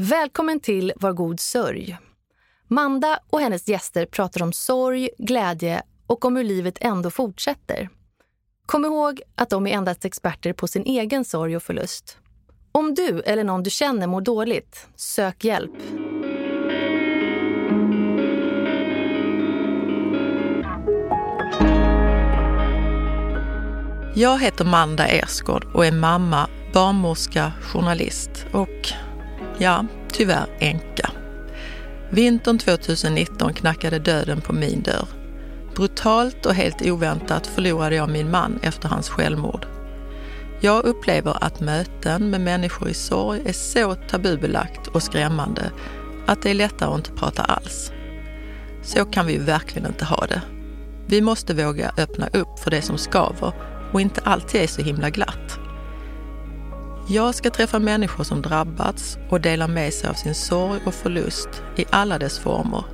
[0.00, 1.98] Välkommen till Var god sörj.
[2.68, 7.88] Manda och hennes gäster pratar om sorg, glädje och om hur livet ändå fortsätter.
[8.66, 12.18] Kom ihåg att de är endast experter på sin egen sorg och förlust.
[12.72, 15.76] Om du eller någon du känner mår dåligt, sök hjälp.
[24.14, 29.07] Jag heter Manda Ersgård och är mamma, barnmorska, journalist och,
[29.58, 31.10] ja, tyvärr änka.
[32.10, 35.08] Vintern 2019 knackade döden på min dörr.
[35.76, 39.66] Brutalt och helt oväntat förlorade jag min man efter hans självmord.
[40.60, 45.70] Jag upplever att möten med människor i sorg är så tabubelagt och skrämmande
[46.26, 47.92] att det är lättare att inte prata alls.
[48.82, 50.42] Så kan vi verkligen inte ha det.
[51.06, 53.52] Vi måste våga öppna upp för det som skaver
[53.92, 55.58] och inte alltid är så himla glatt.
[57.10, 61.48] Jag ska träffa människor som drabbats och dela med sig av sin sorg och förlust
[61.76, 62.84] i alla dess former.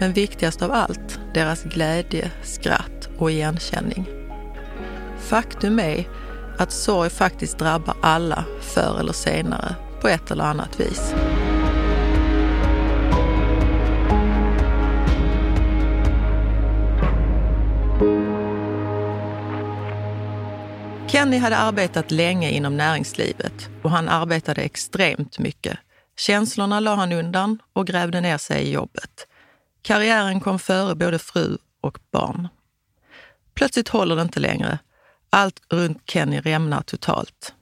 [0.00, 4.06] Men viktigast av allt, deras glädje, skratt och igenkänning.
[5.18, 6.08] Faktum är
[6.58, 11.14] att sorg faktiskt drabbar alla förr eller senare på ett eller annat vis.
[21.14, 25.78] Kenny hade arbetat länge inom näringslivet och han arbetade extremt mycket.
[26.16, 29.26] Känslorna la han undan och grävde ner sig i jobbet.
[29.82, 32.48] Karriären kom före både fru och barn.
[33.54, 34.78] Plötsligt håller det inte längre.
[35.30, 37.54] Allt runt Kenny rämnar totalt.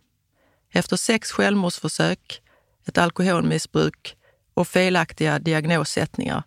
[0.73, 2.43] Efter sex självmordsförsök,
[2.87, 4.17] ett alkoholmissbruk
[4.55, 6.43] och felaktiga diagnossättningar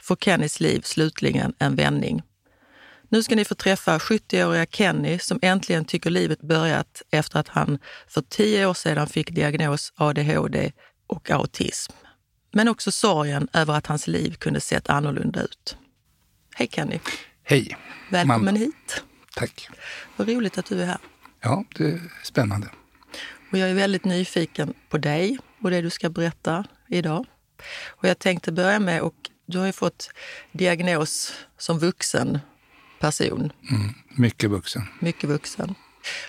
[0.00, 2.22] får Kennys liv slutligen en vändning.
[3.12, 7.78] Nu ska ni få träffa 70-åriga Kenny som äntligen tycker livet börjat efter att han
[8.08, 10.72] för tio år sedan fick diagnos ADHD
[11.06, 11.92] och autism.
[12.52, 15.76] Men också sorgen över att hans liv kunde sett annorlunda ut.
[16.54, 17.00] Hej Kenny!
[17.42, 17.76] Hej!
[18.10, 18.60] Välkommen Manda.
[18.60, 19.04] hit!
[19.34, 19.68] Tack!
[20.16, 20.98] Vad roligt att du är här.
[21.40, 22.68] Ja, det är spännande.
[23.52, 27.26] Och jag är väldigt nyfiken på dig och det du ska berätta idag.
[27.88, 30.10] Och jag tänkte börja med, och du har ju fått
[30.52, 32.38] diagnos som vuxen
[33.00, 33.52] person.
[33.70, 34.82] Mm, mycket vuxen.
[35.00, 35.74] Mycket vuxen.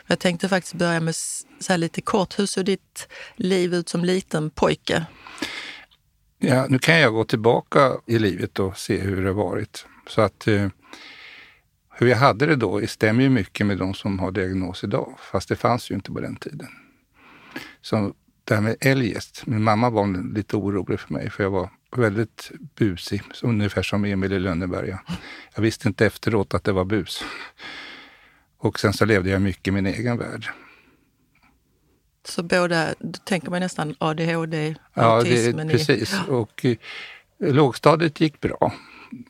[0.08, 1.16] Jag tänkte faktiskt börja med
[1.60, 5.06] så lite kort, hur såg ditt liv ut som liten pojke?
[6.40, 9.86] Ja, nu kan jag gå tillbaka i livet och se hur det varit.
[10.08, 10.68] Så att eh,
[11.90, 15.50] hur jag hade det då stämmer ju mycket med de som har diagnos idag, fast
[15.50, 16.68] det fanns ju inte på den tiden.
[17.82, 21.70] Så det här med eljest, min mamma var lite orolig för mig för jag var
[21.98, 25.00] väldigt busig, ungefär som Emil i Lönneberga.
[25.56, 27.24] Jag visste inte efteråt att det var bus.
[28.58, 30.50] Och sen så levde jag mycket i min egen värld.
[32.24, 35.60] Så båda, då tänker man nästan ADHD, ja, autism?
[35.60, 36.14] Ja, precis.
[36.14, 36.18] I...
[36.28, 36.78] Och eh,
[37.40, 38.74] lågstadiet gick bra.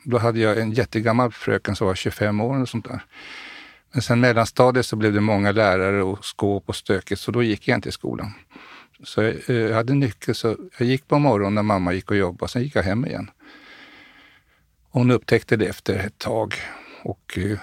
[0.03, 3.05] Då hade jag en jättegammal fröken som var 25 år och sånt där.
[3.91, 7.67] Men sen mellanstadiet så blev det många lärare och skåp och stökigt, så då gick
[7.67, 8.33] jag inte i skolan.
[9.03, 12.17] Så jag, eh, jag hade nyckel, så jag gick på morgonen när mamma gick och
[12.17, 13.31] jobbade, sen gick jag hem igen.
[14.89, 16.55] Hon upptäckte det efter ett tag
[17.03, 17.59] och eh,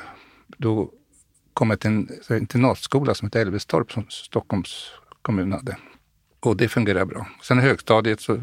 [0.47, 0.91] då
[1.55, 4.91] kom jag till en internatskola som heter Älvestorp som Stockholms
[5.23, 5.77] kommun hade.
[6.41, 7.27] Och det fungerade bra.
[7.43, 8.41] Sen i högstadiet så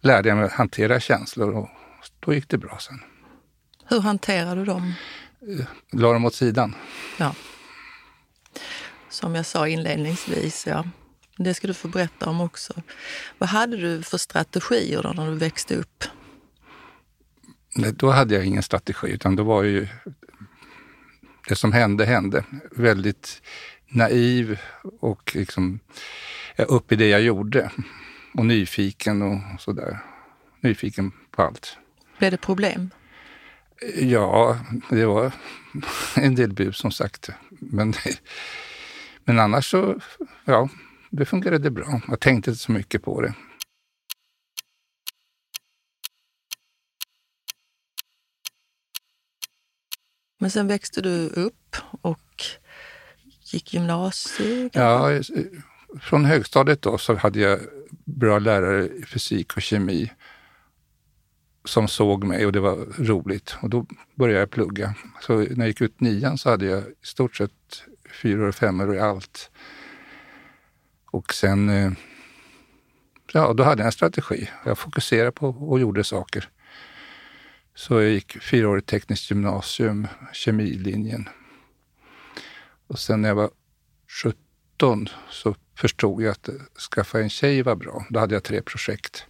[0.00, 1.68] lärde jag mig att hantera känslor och
[2.20, 3.00] då gick det bra sen.
[3.84, 4.92] Hur hanterade du dem?
[5.40, 6.74] Eh, la dem åt sidan.
[7.18, 7.34] Ja.
[9.08, 10.84] Som jag sa inledningsvis, ja.
[11.36, 12.82] Det ska du få berätta om också.
[13.38, 16.04] Vad hade du för strategier då när du växte upp?
[17.74, 19.88] Nej, då hade jag ingen strategi, utan då var ju
[21.48, 22.44] det som hände, hände.
[22.70, 23.42] Väldigt
[23.88, 24.58] naiv
[25.00, 25.80] och liksom
[26.56, 27.70] upp i det jag gjorde.
[28.34, 29.98] Och nyfiken och sådär.
[30.60, 31.76] Nyfiken på allt.
[32.18, 32.90] Blev det problem?
[33.96, 34.58] Ja,
[34.90, 35.32] det var
[36.16, 37.30] en del bus som sagt.
[37.48, 37.94] Men,
[39.24, 40.00] men annars så,
[40.44, 40.68] ja,
[41.10, 42.00] det fungerade bra.
[42.08, 43.34] Jag tänkte inte så mycket på det.
[50.38, 52.42] Men sen växte du upp och
[53.52, 54.74] gick gymnasiet?
[54.74, 55.20] Ja,
[56.00, 57.60] från högstadiet då så hade jag
[58.04, 60.12] bra lärare i fysik och kemi
[61.64, 63.56] som såg mig och det var roligt.
[63.62, 64.94] Och då började jag plugga.
[65.20, 67.82] Så när jag gick ut nian så hade jag i stort sett
[68.22, 69.50] fyra och fem år i allt.
[71.16, 71.92] Och sen, eh,
[73.32, 74.50] ja, då hade jag en strategi.
[74.64, 76.48] Jag fokuserade på och gjorde saker.
[77.74, 81.28] Så jag gick fyraårigt tekniskt gymnasium, kemilinjen.
[82.86, 83.50] Och sen när jag var
[84.22, 86.48] 17 så förstod jag att
[86.92, 88.06] skaffa en tjej var bra.
[88.10, 89.26] Då hade jag tre projekt.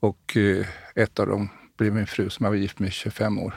[0.00, 3.38] Och eh, ett av dem blev min fru som jag var gift med i 25
[3.38, 3.54] år.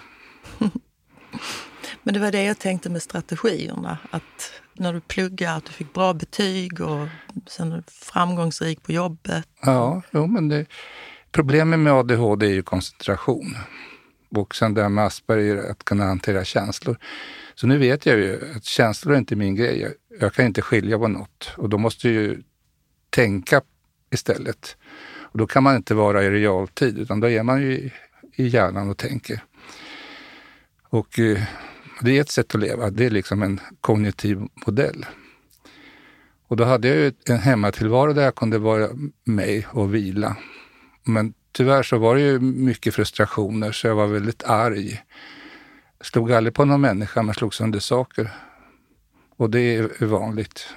[2.03, 3.97] Men det var det jag tänkte med strategierna.
[4.11, 7.07] Att när du pluggade, att du fick bra betyg och
[7.48, 9.48] sen framgångsrik på jobbet.
[9.62, 10.66] Ja, jo, men det,
[11.31, 13.56] problemet med ADHD är ju koncentration.
[14.30, 16.98] Och sen det här med Asperger, att kunna hantera känslor.
[17.56, 19.95] Så nu vet jag ju att känslor är inte min grej.
[20.19, 22.44] Jag kan inte skilja på något och då måste jag ju
[23.10, 23.62] tänka
[24.12, 24.77] istället.
[25.22, 27.89] Och då kan man inte vara i realtid utan då är man ju
[28.36, 29.39] i hjärnan och tänker.
[30.89, 31.42] Och eh,
[32.01, 32.89] det är ett sätt att leva.
[32.89, 35.06] Det är liksom en kognitiv modell.
[36.47, 38.89] Och då hade jag ju en hemmatillvaro där jag kunde vara
[39.24, 40.38] mig och vila.
[41.03, 45.03] Men tyvärr så var det ju mycket frustrationer så jag var väldigt arg.
[45.97, 48.31] Jag slog aldrig på någon människa men slog sönder saker.
[49.38, 50.68] Och det är vanligt.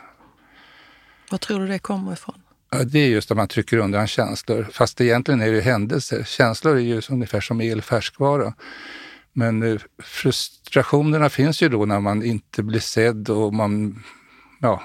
[1.30, 2.42] Vad tror du det kommer ifrån?
[2.70, 4.68] Ja, det är just att man trycker undan känslor.
[4.72, 6.24] Fast egentligen är det händelser.
[6.24, 8.54] Känslor är ju ungefär som el färskvara.
[9.38, 14.02] Men eh, frustrationerna finns ju då när man inte blir sedd och man
[14.60, 14.82] ja,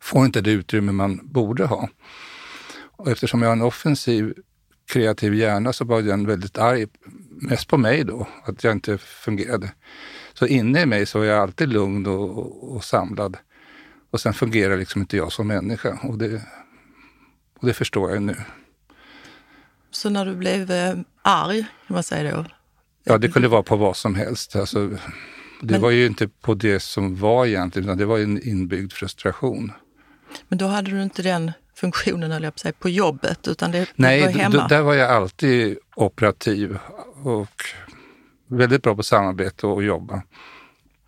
[0.00, 1.88] får inte det utrymme man borde ha.
[2.96, 4.34] Och eftersom jag har en offensiv
[4.92, 6.86] kreativ hjärna så var den väldigt arg,
[7.30, 9.72] mest på mig då, att jag inte fungerade.
[10.34, 13.36] Så inne i mig så var jag alltid lugn och, och, och samlad.
[14.10, 16.42] Och sen fungerar liksom inte jag som människa och det,
[17.60, 18.36] och det förstår jag nu.
[19.90, 22.44] Så när du blev eh, arg, kan man säga då,
[23.08, 24.56] Ja, det kunde vara på vad som helst.
[24.56, 24.98] Alltså, det
[25.72, 29.72] men, var ju inte på det som var egentligen, utan det var en inbyggd frustration.
[30.48, 34.20] Men då hade du inte den funktionen, eller jag säga, på jobbet, utan det Nej,
[34.22, 34.56] var hemma?
[34.56, 36.78] Nej, där var jag alltid operativ
[37.22, 37.64] och
[38.46, 40.22] väldigt bra på samarbete och jobba.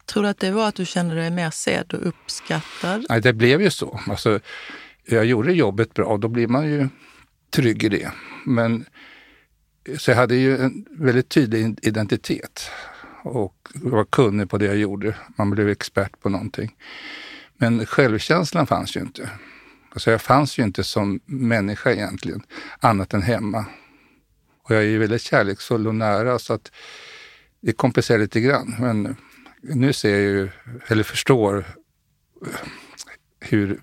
[0.06, 3.06] Tror du att det var att du kände dig mer sedd och uppskattad?
[3.08, 4.00] Nej, det blev ju så.
[4.08, 4.40] Alltså,
[5.06, 6.88] jag gjorde jobbet bra, då blir man ju
[7.50, 8.12] trygg i det.
[8.46, 8.84] Men
[9.98, 12.70] så jag hade ju en väldigt tydlig identitet
[13.22, 15.16] och var kunnig på det jag gjorde.
[15.36, 16.76] Man blev expert på någonting.
[17.56, 19.30] Men självkänslan fanns ju inte.
[19.92, 22.42] Alltså jag fanns ju inte som människa egentligen,
[22.80, 23.64] annat än hemma.
[24.62, 26.72] Och jag är ju väldigt kärleksfull och nära så att
[27.60, 28.74] det kompenserar lite grann.
[28.78, 29.16] Men
[29.62, 30.48] nu ser jag ju,
[30.86, 31.64] eller förstår
[33.40, 33.80] hur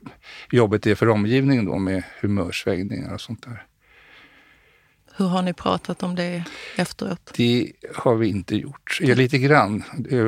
[0.52, 3.67] jobbet är för omgivningen då med humörsvängningar och sånt där.
[5.18, 6.44] Hur har ni pratat om det
[6.76, 7.34] efteråt?
[7.36, 8.98] Det har vi inte gjort.
[9.02, 9.84] Ja, lite grann.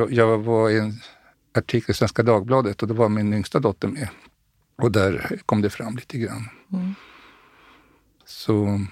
[0.09, 1.01] Jag var i en
[1.53, 4.07] artikel i Svenska Dagbladet och då var min yngsta dotter med.
[4.75, 6.49] Och där kom det fram lite grann.
[6.73, 6.95] Mm.
[8.25, 8.85] Så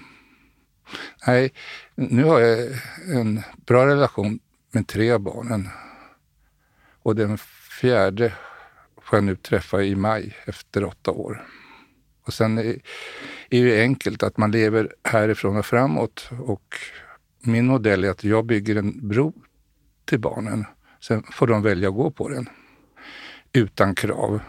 [1.26, 1.52] nej,
[1.94, 2.68] nu har jag
[3.08, 4.38] en bra relation
[4.70, 5.68] med tre av barnen.
[7.02, 7.38] Och den
[7.80, 8.32] fjärde
[9.02, 11.46] får jag nu träffa i maj efter åtta år.
[12.26, 12.80] Och sen
[13.50, 16.30] är, är enkelt att man lever härifrån och framåt.
[16.40, 16.76] Och
[17.40, 19.32] min modell är att jag bygger en bro
[20.04, 20.64] till barnen.
[21.00, 22.48] Sen får de välja att gå på den
[23.52, 24.40] utan krav.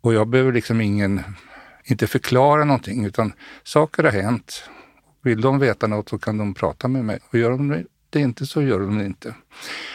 [0.00, 1.22] Och jag behöver liksom ingen,
[1.84, 3.32] inte förklara någonting, utan
[3.62, 4.70] saker har hänt.
[5.22, 7.18] Vill de veta något så kan de prata med mig.
[7.30, 9.34] Och gör de det inte så gör de det inte.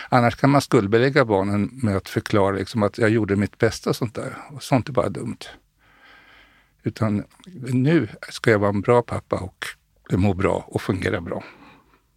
[0.09, 3.95] Annars kan man skuldbelägga barnen med att förklara liksom att jag gjorde mitt bästa och
[3.95, 4.37] sånt där.
[4.49, 5.37] Och sånt är bara dumt.
[6.83, 7.23] Utan
[7.73, 9.65] nu ska jag vara en bra pappa och
[10.11, 11.43] må bra och fungera bra.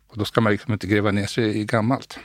[0.08, 2.18] Och då ska man liksom inte gräva ner sig i gammalt.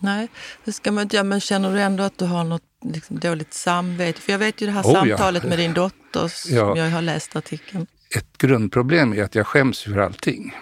[0.00, 0.28] Nej,
[0.64, 1.24] det ska man inte göra.
[1.24, 4.20] Men känner du ändå att du har något liksom, dåligt samvete?
[4.20, 5.48] För jag vet ju det här oh, samtalet ja.
[5.48, 6.76] med din dotter som ja.
[6.76, 7.86] jag har läst artikeln.
[8.16, 10.54] Ett grundproblem är att jag skäms för allting.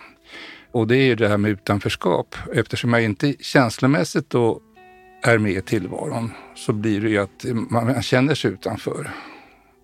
[0.73, 2.37] Och det är ju det här med utanförskap.
[2.55, 4.61] Eftersom jag inte känslomässigt då
[5.23, 9.11] är med i tillvaron så blir det ju att man känner sig utanför.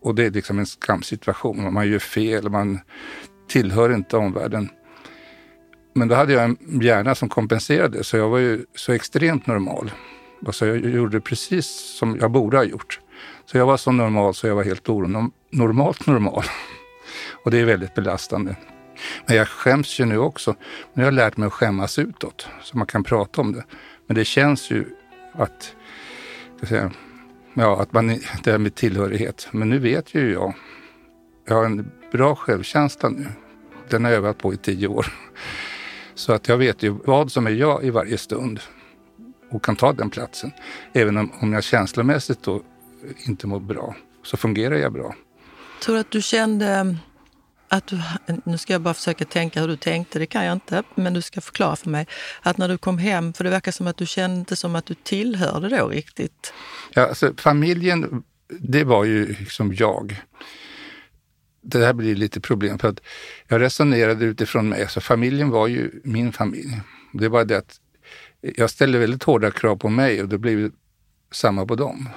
[0.02, 1.72] Och det är liksom en skamsituation.
[1.72, 2.80] Man gör fel, man
[3.48, 4.68] tillhör inte omvärlden.
[5.94, 9.90] Men då hade jag en hjärna som kompenserade så jag var ju så extremt normal.
[10.46, 11.66] Alltså jag gjorde precis
[11.98, 13.00] som jag borde ha gjort.
[13.44, 16.44] Så jag var så normal så jag var helt onormalt normal.
[17.44, 18.56] Och det är väldigt belastande.
[19.26, 20.54] Men jag skäms ju nu också.
[20.94, 23.64] Nu har jag lärt mig att skämmas utåt så man kan prata om det.
[24.06, 24.84] Men det känns ju
[25.32, 25.74] att,
[26.56, 26.90] ska säga,
[27.54, 28.06] ja, att man,
[28.44, 29.48] det här med tillhörighet.
[29.50, 30.54] Men nu vet ju jag.
[31.46, 33.26] Jag har en bra självkänsla nu.
[33.88, 35.06] Den har jag övat på i tio år.
[36.14, 38.60] Så att jag vet ju vad som är jag i varje stund
[39.50, 40.50] och kan ta den platsen.
[40.92, 42.62] Även om, om jag känslomässigt då
[43.26, 45.14] inte mår bra, så fungerar jag bra.
[45.84, 46.96] Tror du att du kände
[47.72, 48.00] att du,
[48.44, 51.22] nu ska jag bara försöka tänka hur du tänkte, det kan jag inte, men du
[51.22, 52.06] ska förklara för mig.
[52.42, 54.94] Att när du kom hem, för det verkar som att du kände som att du
[54.94, 56.52] tillhörde då riktigt.
[56.94, 60.22] Ja, alltså, familjen det var ju liksom jag.
[61.60, 63.00] Det här blir lite problem för att
[63.48, 64.82] jag resonerade utifrån mig.
[64.82, 66.80] Alltså familjen var ju min familj.
[67.12, 67.80] Det var det att
[68.40, 70.70] jag ställde väldigt hårda krav på mig och det blev
[71.30, 72.08] samma på dem.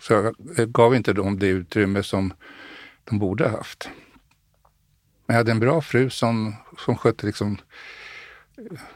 [0.00, 2.32] Så jag gav inte dem det utrymme som
[3.04, 3.90] de borde ha haft.
[5.30, 7.58] Men jag hade en bra fru som, som skötte liksom,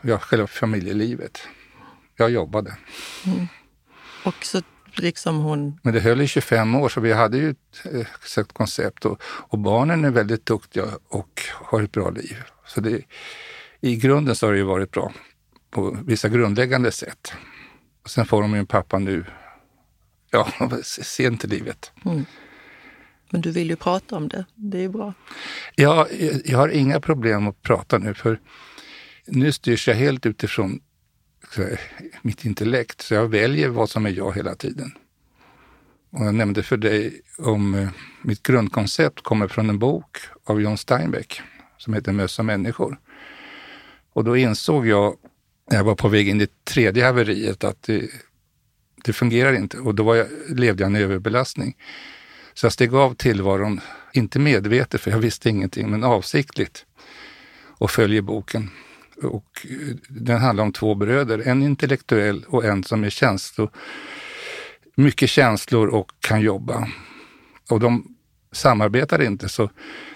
[0.00, 1.48] ja, själva familjelivet.
[2.16, 2.76] Jag jobbade.
[3.26, 3.46] Mm.
[4.24, 4.62] Och så
[4.94, 5.80] liksom hon...
[5.82, 7.86] Men det höll i 25 år så vi hade ju ett,
[8.38, 12.42] ett koncept och, och, barnen är väldigt duktiga och har ett bra liv.
[12.66, 13.02] Så det,
[13.80, 15.12] i grunden så har det ju varit bra
[15.70, 17.32] på vissa grundläggande sätt.
[18.02, 19.24] Och sen får de ju en pappa nu,
[20.30, 20.48] ja,
[20.82, 21.92] sent i livet.
[22.04, 22.24] Mm.
[23.34, 25.14] Men du vill ju prata om det, det är ju bra.
[25.74, 26.08] Ja,
[26.44, 28.40] jag har inga problem att prata nu för
[29.26, 30.80] nu styrs jag helt utifrån
[32.22, 33.00] mitt intellekt.
[33.00, 34.92] Så jag väljer vad som är jag hela tiden.
[36.10, 37.88] Och jag nämnde för dig om eh,
[38.22, 41.40] mitt grundkoncept kommer från en bok av John Steinbeck
[41.78, 42.98] som heter Mössa människor.
[44.12, 45.16] Och då insåg jag,
[45.70, 48.10] när jag var på väg in i tredje haveriet, att det,
[49.04, 49.78] det fungerar inte.
[49.78, 51.76] Och då jag, levde jag en överbelastning.
[52.54, 53.80] Så jag steg av tillvaron,
[54.12, 56.86] inte medvetet, för jag visste ingenting, men avsiktligt
[57.78, 58.70] och följer boken.
[59.22, 63.70] Och eh, den handlar om två bröder, en intellektuell och en som är känslor,
[64.94, 66.88] mycket känslor och kan jobba.
[67.70, 68.16] Och de
[68.52, 69.70] samarbetar inte, så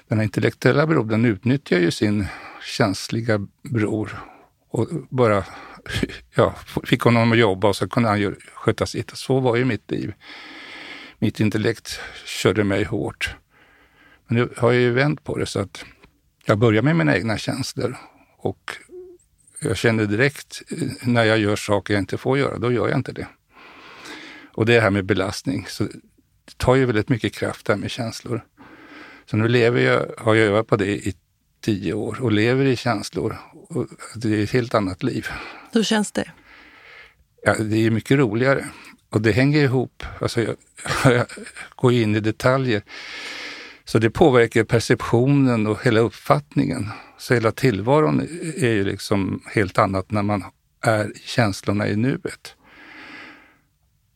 [0.09, 2.27] den intellektuella brodern utnyttjar ju sin
[2.63, 4.19] känsliga bror
[4.71, 5.45] och bara
[6.35, 6.55] ja,
[6.85, 9.11] fick honom att jobba och så kunde han sköta sitt.
[9.17, 10.13] Så var ju mitt liv.
[11.19, 13.35] Mitt intellekt körde mig hårt.
[14.27, 15.85] Men nu har jag ju vänt på det så att
[16.45, 17.97] jag börjar med mina egna känslor
[18.39, 18.77] och
[19.61, 22.99] jag känner direkt eh, när jag gör saker jag inte får göra, då gör jag
[22.99, 23.27] inte det.
[24.53, 25.85] Och det här med belastning, så
[26.45, 28.45] det tar ju väldigt mycket kraft det här med känslor.
[29.31, 31.15] Så nu lever jag, har jag övat på det i
[31.61, 33.37] tio år och lever i känslor.
[33.53, 35.27] Och det är ett helt annat liv.
[35.73, 36.33] Hur känns det?
[37.43, 38.65] Ja, det är mycket roligare.
[39.11, 40.57] Och det hänger ihop, alltså jag,
[41.05, 41.27] jag
[41.77, 42.83] går in i detaljer.
[43.85, 46.89] Så det påverkar perceptionen och hela uppfattningen.
[47.19, 48.21] Så hela tillvaron
[48.57, 50.45] är ju liksom helt annat när man
[50.81, 52.55] är känslorna i nuet.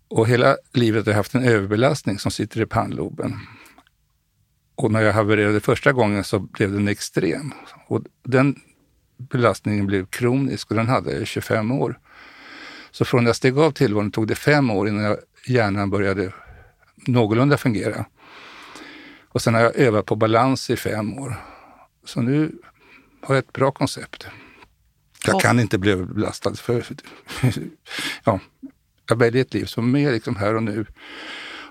[0.09, 3.35] Och hela livet har jag haft en överbelastning som sitter i pannloben.
[4.75, 7.53] Och när jag havererade första gången så blev den extrem.
[7.87, 8.61] Och den
[9.17, 11.99] belastningen blev kronisk och den hade jag i 25 år.
[12.93, 16.33] Så från jag steg av tillvaron tog det fem år innan hjärnan började
[17.07, 18.05] någorlunda fungera.
[19.29, 21.37] Och sen har jag övat på balans i fem år.
[22.05, 22.53] Så nu
[23.23, 24.27] har jag ett bra koncept.
[25.27, 26.55] Jag kan inte bli överbelastad.
[26.55, 26.85] För,
[28.25, 28.41] ja,
[29.09, 30.87] jag väljer ett liv som är liksom här och nu.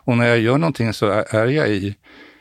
[0.03, 1.95] Och när jag gör någonting så är jag i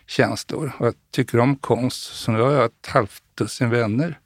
[0.07, 0.73] känslor.
[0.79, 2.03] Och jag tycker om konst.
[2.03, 4.20] Så nu har jag ett halvt dussin vänner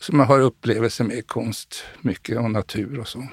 [0.00, 3.28] som har upplevelser med konst, mycket och natur och så.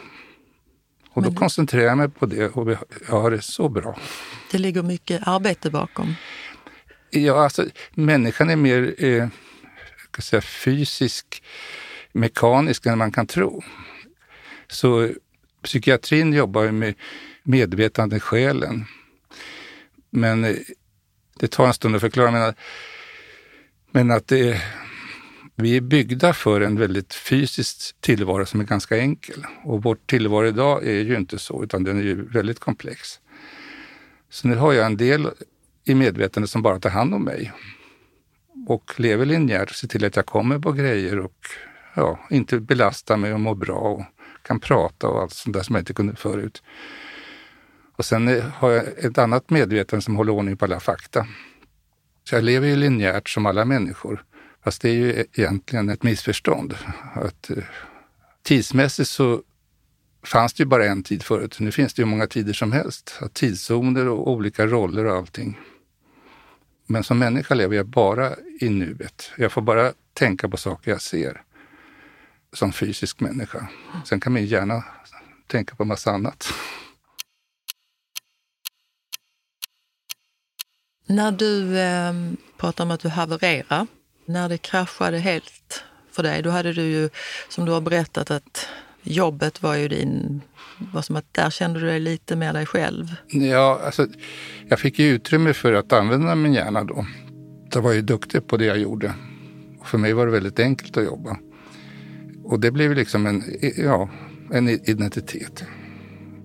[1.10, 2.78] Och då koncentrerar jag mig på det och jag
[3.08, 4.00] har det så bra.
[4.52, 6.16] Det ligger mycket arbete bakom?
[7.10, 9.28] Ja, alltså människan är mer eh,
[10.20, 11.44] säga, fysisk,
[12.12, 13.64] mekanisk än man kan tro.
[14.68, 15.10] Så
[15.64, 16.96] psykiatrin jobbar med
[17.44, 18.86] medvetande själen.
[20.10, 20.56] Men eh,
[21.40, 22.32] det tar en stund att förklara.
[22.32, 22.58] Men att,
[23.92, 24.62] men att det,
[25.56, 29.46] vi är byggda för en väldigt fysisk tillvaro som är ganska enkel.
[29.64, 33.20] Och vår tillvaro idag är ju inte så, utan den är ju väldigt komplex.
[34.30, 35.30] Så nu har jag en del
[35.84, 37.52] i medvetandet som bara tar hand om mig
[38.68, 41.48] och lever linjärt och ser till att jag kommer på grejer och
[41.96, 44.04] ja, inte belastar mig och mår bra och
[44.42, 46.64] kan prata och allt sånt där som jag inte kunde förut.
[47.96, 51.28] Och sen har jag ett annat medvetande som håller ordning på alla fakta.
[52.24, 54.24] Så jag lever ju linjärt som alla människor.
[54.64, 56.76] Fast det är ju e-, egentligen ett missförstånd.
[57.14, 57.64] Att, eh,
[58.44, 59.44] tidsmässigt så
[60.24, 61.60] fanns det ju bara en tid förut.
[61.60, 63.20] Nu finns det ju många tider som helst.
[63.34, 65.60] Tidszoner och olika roller och allting.
[66.86, 69.32] Men som människa lever jag bara i nuet.
[69.38, 71.42] Jag får bara tänka på saker jag ser
[72.54, 73.68] som fysisk människa.
[74.06, 74.84] Sen kan min hjärna
[75.48, 76.54] tänka på massa annat.
[81.06, 82.14] När du eh,
[82.58, 83.88] pratar om att du havererar,
[84.26, 87.10] när det kraschade helt för dig, då hade du ju,
[87.50, 88.68] som du har berättat, att
[89.04, 90.42] jobbet var ju din
[90.78, 93.16] var som att där kände du dig lite mer dig själv?
[93.28, 94.08] Ja, alltså,
[94.68, 97.06] jag fick ju utrymme för att använda min hjärna då.
[97.74, 99.14] Jag var ju duktig på det jag gjorde.
[99.80, 101.38] Och för mig var det väldigt enkelt att jobba.
[102.44, 103.44] Och det blev liksom en,
[103.78, 104.10] ja,
[104.52, 105.64] en identitet.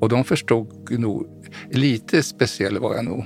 [0.00, 1.26] Och de förstod nog,
[1.70, 3.24] lite speciell var jag nog,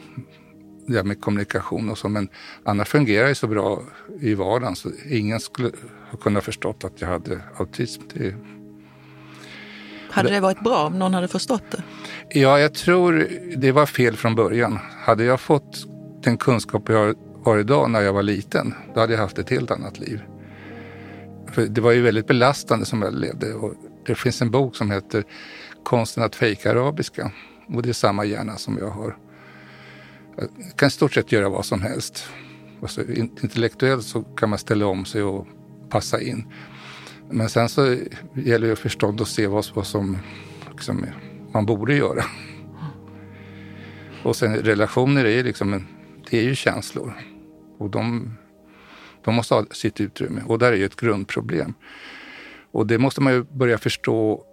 [0.86, 2.28] det där med kommunikation och så, men
[2.64, 3.82] annars fungerar jag så bra
[4.20, 5.70] i vardagen så ingen skulle
[6.10, 8.02] ha kunnat förstått att jag hade autism.
[8.14, 8.34] Det,
[10.10, 11.82] hade det varit bra om någon hade förstått det?
[12.40, 14.78] Ja, jag tror det var fel från början.
[15.04, 15.86] Hade jag fått
[16.22, 19.70] den kunskap jag har idag när jag var liten, då hade jag haft ett helt
[19.70, 20.22] annat liv.
[21.52, 23.54] För det var ju väldigt belastande som jag levde.
[23.54, 23.74] Och
[24.06, 25.24] det finns en bok som heter
[25.84, 27.32] Konsten att fejka arabiska.
[27.74, 29.16] Och det är samma hjärna som jag har.
[30.36, 32.24] Jag kan i stort sett göra vad som helst.
[32.82, 35.46] Alltså, intellektuellt så kan man ställa om sig och
[35.88, 36.52] passa in.
[37.30, 37.96] Men sen så
[38.34, 40.18] gäller det förstånd att se vad, vad som
[40.70, 41.06] liksom,
[41.52, 42.24] man borde göra.
[44.22, 45.86] Och sen relationer är ju liksom,
[46.30, 47.12] det är ju känslor.
[47.78, 48.34] Och de,
[49.24, 50.42] de måste ha sitt utrymme.
[50.46, 51.74] Och där är ju ett grundproblem.
[52.72, 54.44] Och det måste man ju börja förstå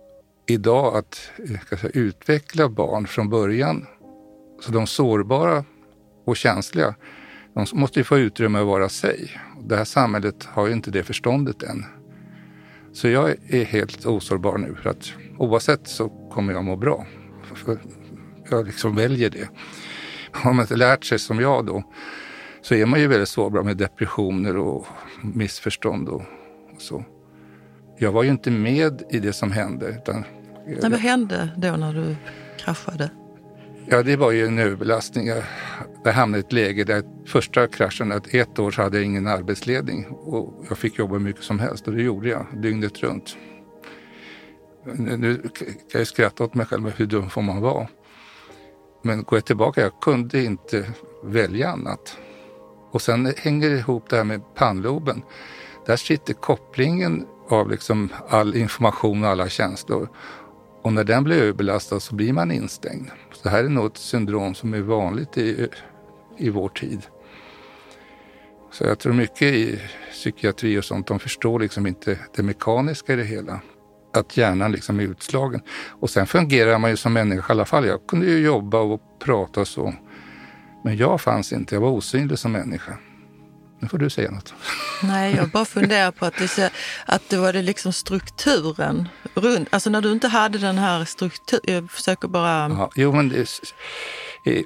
[0.48, 3.86] idag att eh, säga, utveckla barn från början.
[4.62, 5.64] Så de sårbara
[6.26, 6.96] och känsliga,
[7.54, 9.32] de måste ju få utrymme att vara sig.
[9.64, 11.86] Det här samhället har ju inte det förståndet än.
[12.94, 17.06] Så jag är helt osårbar nu för att oavsett så kommer jag må bra.
[17.54, 17.78] För
[18.50, 19.50] jag liksom väljer det.
[20.32, 21.84] Har man inte lärt sig som jag då
[22.62, 24.88] så är man ju väldigt sårbar med depressioner och
[25.22, 26.22] missförstånd och,
[26.78, 27.06] så.
[27.98, 29.88] Jag var ju inte med i det som hände.
[29.88, 30.24] Utan,
[30.82, 32.16] Men vad hände då när du
[32.58, 33.10] kraschade?
[33.92, 35.28] Ja, det var ju en överbelastning.
[36.04, 39.28] Jag, hamnade i ett läge där första kraschen, att ett år så hade jag ingen
[39.28, 43.38] arbetsledning och jag fick jobba hur mycket som helst och det gjorde jag dygnet runt.
[44.94, 45.36] Nu
[45.92, 47.88] kan jag skratta åt mig själv, hur dum får man vara?
[49.04, 50.92] Men går jag tillbaka, jag kunde inte
[51.24, 52.18] välja annat.
[52.92, 55.22] Och sen hänger det ihop det här med pannloben.
[55.86, 60.10] Där sitter kopplingen av liksom all information och alla känslor.
[60.90, 63.08] Och när den blir överbelastad så blir man instängd.
[63.34, 65.68] Så det här är nog ett syndrom som är vanligt i,
[66.38, 67.02] i vår tid.
[68.72, 69.80] Så jag tror mycket i
[70.12, 73.62] psykiatri och sånt, de förstår liksom inte det mekaniska i det hela.
[74.14, 75.62] Att hjärnan liksom är utslagen.
[76.00, 77.86] Och sen fungerar man ju som människa i alla fall.
[77.86, 79.94] Jag kunde ju jobba och prata och så.
[80.84, 82.98] Men jag fanns inte, jag var osynlig som människa.
[83.80, 84.54] Nu får du säga något.
[85.04, 86.72] Nej, jag bara funderar på att det,
[87.06, 89.68] att det var det liksom strukturen runt.
[89.72, 91.62] Alltså när du inte hade den här strukturen.
[91.74, 92.70] Jag försöker bara...
[92.70, 93.48] Ja, jo, men det,
[94.46, 94.64] det,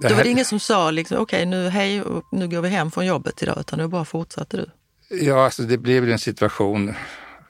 [0.00, 2.68] det Då var det ingen som sa liksom, okej okay, nu hej nu går vi
[2.68, 4.70] hem från jobbet idag, utan du bara fortsatte du?
[5.16, 6.94] Ja, alltså det blev en situation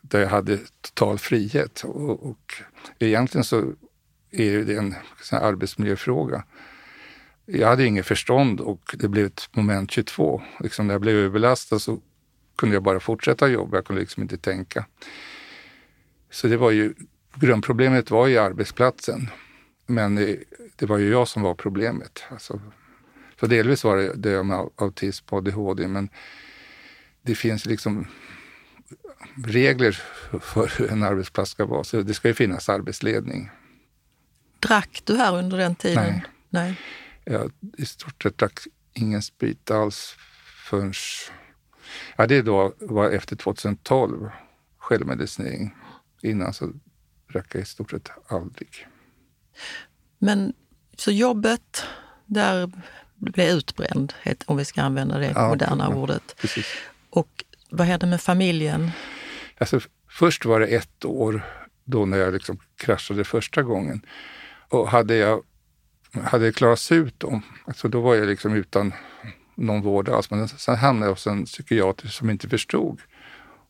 [0.01, 2.55] där jag hade total frihet och, och
[2.99, 3.65] egentligen så
[4.31, 4.95] är det en
[5.31, 6.45] arbetsmiljöfråga
[7.47, 10.43] jag hade inget förstånd och det blev ett moment 22.
[10.61, 12.01] Liksom när jag blev överbelastad så
[12.57, 14.87] kunde jag bara fortsätta jobba, jag kunde liksom inte tänka.
[16.31, 16.95] Så det var ju,
[17.35, 19.29] grundproblemet var ju arbetsplatsen.
[19.87, 20.15] Men
[20.77, 22.23] det, var ju jag som var problemet.
[22.29, 22.61] Alltså,
[23.41, 26.09] så delvis var det det med autism och ADHD, men
[27.23, 28.07] det finns liksom
[29.47, 30.03] regler
[30.41, 31.85] för hur en arbetsplats ska vara.
[31.85, 33.51] Så det ska ju finnas arbetsledning.
[34.59, 36.05] Drack du här under den tiden?
[36.05, 36.25] Nej.
[36.51, 36.77] Nej
[37.25, 38.61] jag i stort sett drack
[38.93, 40.17] ingen sprit alls
[40.71, 40.93] förrän...
[42.17, 44.31] Ja, det då var efter 2012,
[44.79, 45.75] självmedicinering.
[46.23, 46.73] Innan så
[47.33, 48.87] drack jag i stort sett aldrig.
[50.19, 50.53] Men
[50.97, 51.85] så jobbet,
[52.27, 52.71] där
[53.17, 54.15] blev utbränd,
[54.47, 56.37] om vi ska använda det ja, moderna ja, ordet.
[56.39, 56.67] Precis.
[57.11, 58.91] Och vad hände med familjen?
[59.59, 61.43] Alltså, först var det ett år
[61.85, 64.07] då när jag liksom kraschade första gången.
[64.69, 65.43] Och hade jag
[66.21, 68.93] hade klarats ut då, alltså då var jag liksom utan
[69.55, 70.31] någon vård alls.
[70.31, 73.01] Men sen hamnade jag hos en psykiater som inte förstod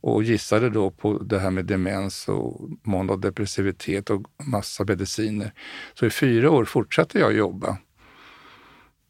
[0.01, 5.53] och gissade då på det här med demens och depressivitet och massa mediciner.
[5.95, 7.77] Så i fyra år fortsatte jag jobba.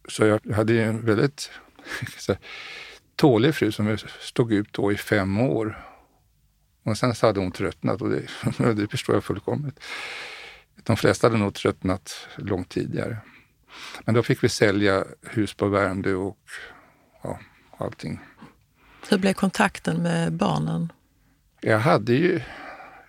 [0.08, 1.50] Så jag hade en väldigt
[3.16, 5.86] tålig fru som stod ut då i fem år.
[6.84, 8.22] Och sen så hade hon tröttnat och det,
[8.74, 9.80] det förstår jag fullkomligt.
[10.82, 13.16] De flesta hade nog tröttnat långt tidigare.
[14.04, 16.38] Men då fick vi sälja hus på Värmdö och
[17.22, 17.38] ja,
[17.78, 18.20] allting.
[19.08, 20.92] Hur blev kontakten med barnen?
[21.60, 22.40] Jag hade ju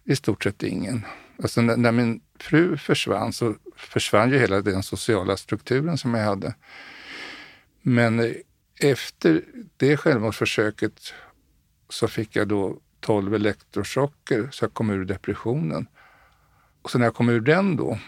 [0.03, 1.05] i stort sett ingen.
[1.41, 6.25] Alltså när, när min fru försvann så försvann ju hela den sociala strukturen som jag
[6.25, 6.55] hade.
[7.81, 8.36] Men
[8.79, 9.41] efter
[9.77, 11.13] det självmordsförsöket
[11.89, 15.88] så fick jag då 12 elektrochocker så jag kom ur depressionen.
[16.84, 18.00] Och så när jag kom ur den då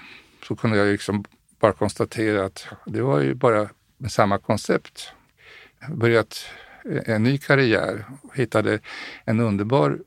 [0.48, 1.24] så kunde jag liksom
[1.60, 3.70] bara konstatera att det var ju bara
[4.10, 5.12] samma koncept.
[5.90, 6.46] Börjat
[7.06, 8.80] en ny karriär, hittade
[9.26, 10.00] en underbar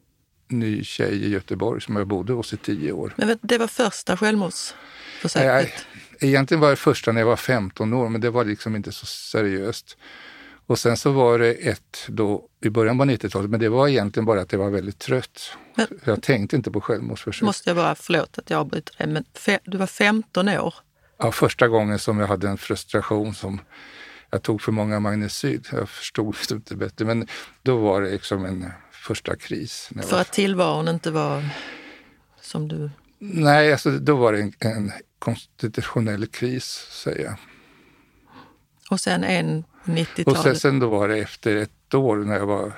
[0.48, 3.14] ny tjej i Göteborg som jag bodde hos i tio år.
[3.16, 4.74] Men det var första självmords...
[5.20, 5.86] försöket?
[6.20, 9.06] Egentligen var det första när jag var 15 år, men det var liksom inte så
[9.06, 9.96] seriöst.
[10.68, 14.24] Och sen så var det ett då i början på 90-talet, men det var egentligen
[14.24, 15.40] bara att jag var väldigt trött.
[15.74, 17.42] Men, jag tänkte inte på självmordsförsök.
[17.42, 20.74] Måste jag bara, förlåt att jag avbryter dig, men fe, du var 15 år?
[21.18, 23.60] Ja, första gången som jag hade en frustration som
[24.30, 25.60] jag tog för många magnecyl.
[25.72, 27.26] Jag förstod inte bättre, men
[27.62, 29.90] då var det liksom en första kris.
[30.02, 30.20] För var...
[30.20, 31.44] att tillvaron inte var
[32.40, 32.90] som du...
[33.18, 37.36] Nej, alltså, då var det en, en konstitutionell kris, säger jag.
[38.90, 40.28] Och sen en 90-talet?
[40.28, 42.72] Och sen, sen, då var det efter ett år när, jag var,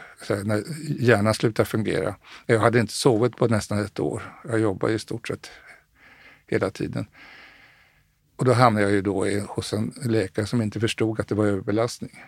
[0.45, 0.65] när
[1.01, 2.15] hjärnan slutade fungera.
[2.47, 4.41] Jag hade inte sovit på nästan ett år.
[4.49, 5.51] Jag jobbade i stort sett
[6.47, 7.07] hela tiden.
[8.37, 11.47] Och då hamnade jag ju då hos en läkare som inte förstod att det var
[11.47, 12.25] överbelastning.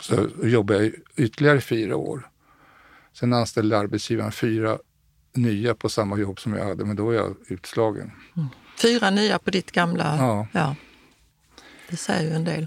[0.00, 2.30] Så jobbade jag ytterligare fyra år.
[3.12, 4.78] Sen anställde arbetsgivaren fyra
[5.32, 8.12] nya på samma jobb som jag hade, men då var jag utslagen.
[8.36, 8.48] Mm.
[8.82, 10.16] Fyra nya på ditt gamla...
[10.18, 10.46] Ja.
[10.52, 10.76] ja.
[11.90, 12.66] Det säger ju en del.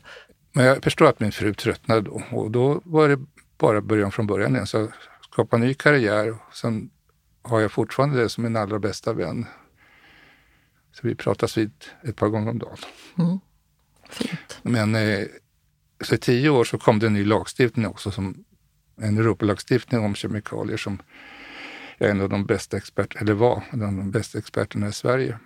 [0.58, 3.20] Men jag förstår att min fru tröttnade då och då var det
[3.58, 4.68] bara början från början igen.
[4.68, 4.92] Så jag
[5.32, 6.32] skapade ny karriär.
[6.32, 6.90] Och sen
[7.42, 9.46] har jag fortfarande det som min allra bästa vän.
[10.92, 11.72] Så vi pratas vid
[12.04, 12.78] ett par gånger om dagen.
[13.18, 13.40] Mm.
[14.10, 14.60] Fint.
[14.62, 15.26] Men eh,
[16.02, 18.46] så i tio år så kom det en ny lagstiftning också, som
[19.02, 21.02] en Europalagstiftning om kemikalier som
[21.98, 24.94] jag är en av de bästa experterna, eller var en av de bästa experterna i
[24.94, 25.40] Sverige.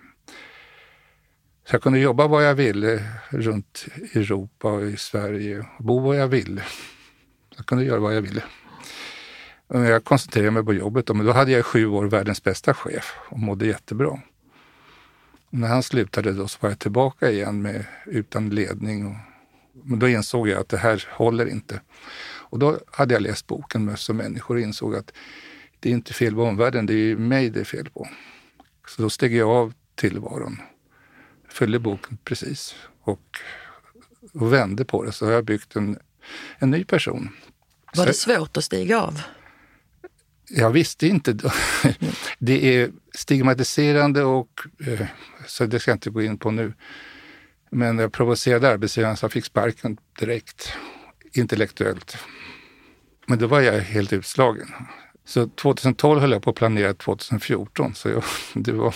[1.64, 6.14] Så jag kunde jobba var jag ville runt Europa och i Sverige och bo var
[6.14, 6.62] jag ville.
[7.56, 8.42] Jag kunde göra vad jag ville.
[9.68, 13.16] Jag koncentrerade mig på jobbet men då hade jag i sju år världens bästa chef
[13.28, 14.20] och mådde jättebra.
[15.50, 19.06] när han slutade då så var jag tillbaka igen med, utan ledning.
[19.06, 19.16] Och,
[19.84, 21.80] men då insåg jag att det här håller inte.
[22.24, 25.12] Och då hade jag läst boken Möss och människor och insåg att
[25.80, 28.08] det är inte fel på omvärlden, det är mig det är fel på.
[28.88, 30.56] Så då steg jag av tillvaron
[31.52, 33.38] följde boken precis och,
[34.32, 35.98] och vände på det så har jag byggt en,
[36.58, 37.28] en ny person.
[37.96, 39.20] Var det svårt att stiga av?
[40.50, 41.38] Jag visste inte.
[42.38, 45.06] Det är stigmatiserande och eh,
[45.46, 46.74] så det ska jag inte gå in på nu.
[47.70, 50.72] Men jag provocerade arbetsgivaren så jag fick sparken direkt,
[51.32, 52.16] intellektuellt.
[53.26, 54.68] Men då var jag helt utslagen.
[55.24, 57.94] Så 2012 höll jag på att planera 2014.
[57.94, 58.94] Så jag, det var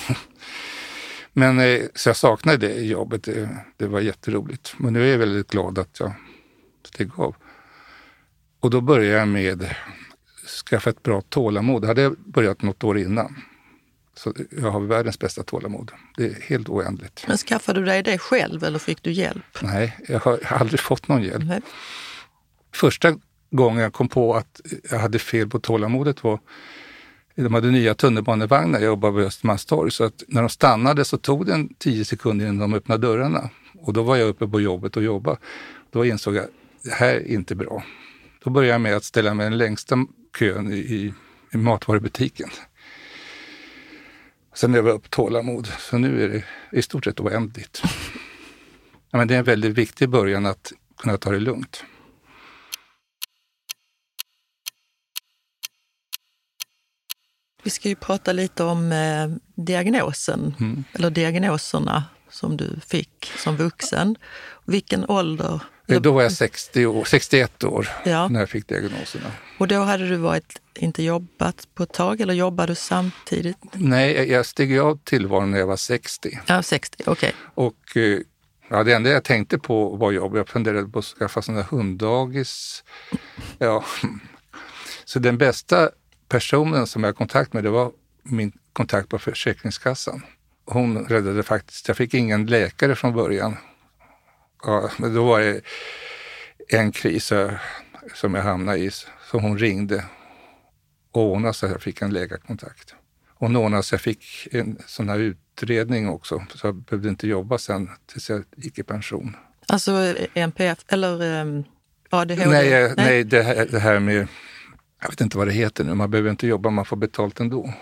[1.39, 3.23] men eh, så jag saknade det jobbet.
[3.23, 4.75] Det, det, var jätteroligt.
[4.77, 6.13] Men nu är jag väldigt glad att jag
[6.87, 7.37] steg av.
[8.61, 9.75] Och då började jag med
[10.67, 11.83] skaffa ett bra tålamod.
[11.83, 13.37] Det hade jag börjat något år innan.
[14.15, 15.91] Så jag har världens bästa tålamod.
[16.17, 17.25] Det är helt oändligt.
[17.29, 19.59] Men skaffade du dig det själv eller fick du hjälp?
[19.63, 21.45] Nej, jag har aldrig fått någon hjälp.
[21.45, 21.61] Nej.
[22.75, 23.19] Första
[23.51, 26.41] gången jag kom på att jag hade fel på tålamodet var
[27.45, 31.47] de hade nya tunnelbanevagnar, jag jobbade vid Östermalmstorg, så att när de stannade så tog
[31.47, 33.51] det en tio sekunder innan de öppnade dörrarna.
[33.79, 35.39] Och då var jag uppe på jobbet och jobbade.
[35.91, 36.47] Då insåg jag,
[36.83, 37.85] det här är inte bra.
[38.45, 40.07] Då började jag med att ställa mig i den längsta
[40.39, 41.15] kön i,
[41.53, 42.49] i matvarubutiken.
[44.55, 46.45] Sen över upp tålamod, så nu är det
[46.79, 47.83] i stort sett oändligt.
[49.11, 51.85] Ja, men det är en väldigt viktig början att kunna ta det lugnt.
[57.67, 60.85] Vi ska ju prata lite om eh, diagnosen, mm.
[60.93, 64.17] eller diagnoserna som du fick som vuxen.
[64.65, 65.61] Vilken ålder?
[65.87, 68.29] Eh, då var jag 60 år, 61 år ja.
[68.29, 69.33] när jag fick diagnoserna.
[69.59, 73.59] Och då hade du varit, inte jobbat på ett tag eller jobbade du samtidigt?
[73.73, 76.41] Nej, jag steg av tillvaron när jag var 60.
[76.47, 77.13] Ja, 60, okej.
[77.13, 77.33] Okay.
[77.55, 78.21] Och eh,
[78.69, 80.37] ja, det enda jag tänkte på var jobb.
[80.37, 82.85] Jag funderade på att skaffa sådana hunddagis.
[83.59, 83.85] Ja.
[85.05, 85.91] Så den bästa
[86.29, 90.23] personen som jag hade kontakt med, det var min kontakt på Försäkringskassan.
[90.65, 93.57] Hon räddade faktiskt, jag fick ingen läkare från början.
[94.63, 95.61] Ja, men då var det
[96.69, 97.33] en kris
[98.15, 98.91] som jag hamnade i,
[99.31, 100.05] så hon ringde
[101.13, 102.95] och ordnade så att jag fick en läkarkontakt.
[103.39, 107.59] Hon ordnade så jag fick en sån här utredning också, så jag behövde inte jobba
[107.59, 109.37] sen tills jag gick i pension.
[109.69, 111.65] Alltså NPF eller um,
[112.11, 112.47] ADHD?
[112.47, 112.95] Nej, nej.
[112.97, 114.29] nej det, här, det här med
[115.01, 117.75] jag vet inte vad det heter nu, man behöver inte jobba, man får betalt ändå.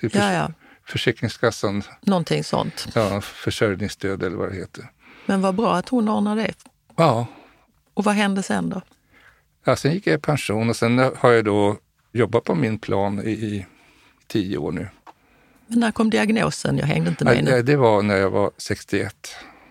[0.00, 0.50] För, ja, ja.
[0.84, 1.82] Försäkringskassan.
[2.00, 2.88] Någonting sånt.
[2.94, 4.90] Ja, försörjningsstöd eller vad det heter.
[5.26, 6.54] Men vad bra att hon ordnade det.
[6.96, 7.26] Ja.
[7.94, 8.82] Och vad hände sen då?
[9.64, 11.76] Ja, sen gick jag i pension och sen har jag då
[12.12, 13.66] jobbat på min plan i, i
[14.26, 14.88] tio år nu.
[15.66, 16.78] Men när kom diagnosen?
[16.78, 17.62] Jag hängde inte med nu.
[17.62, 19.14] Det var när jag var 61.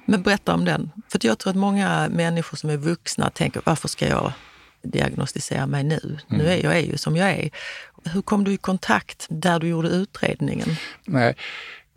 [0.06, 0.92] Men berätta om den.
[1.10, 4.34] För jag tror att många människor som är vuxna tänker, varför ska jag
[4.86, 6.00] diagnostisera mig nu.
[6.04, 6.18] Mm.
[6.28, 7.50] Nu är jag är ju som jag är.
[8.14, 10.68] Hur kom du i kontakt där du gjorde utredningen?
[11.06, 11.36] Nej,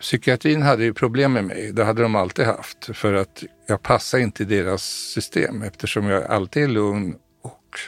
[0.00, 4.18] Psykiatrin hade ju problem med mig, det hade de alltid haft, för att jag passar
[4.18, 7.78] inte i deras system eftersom jag alltid är lugn och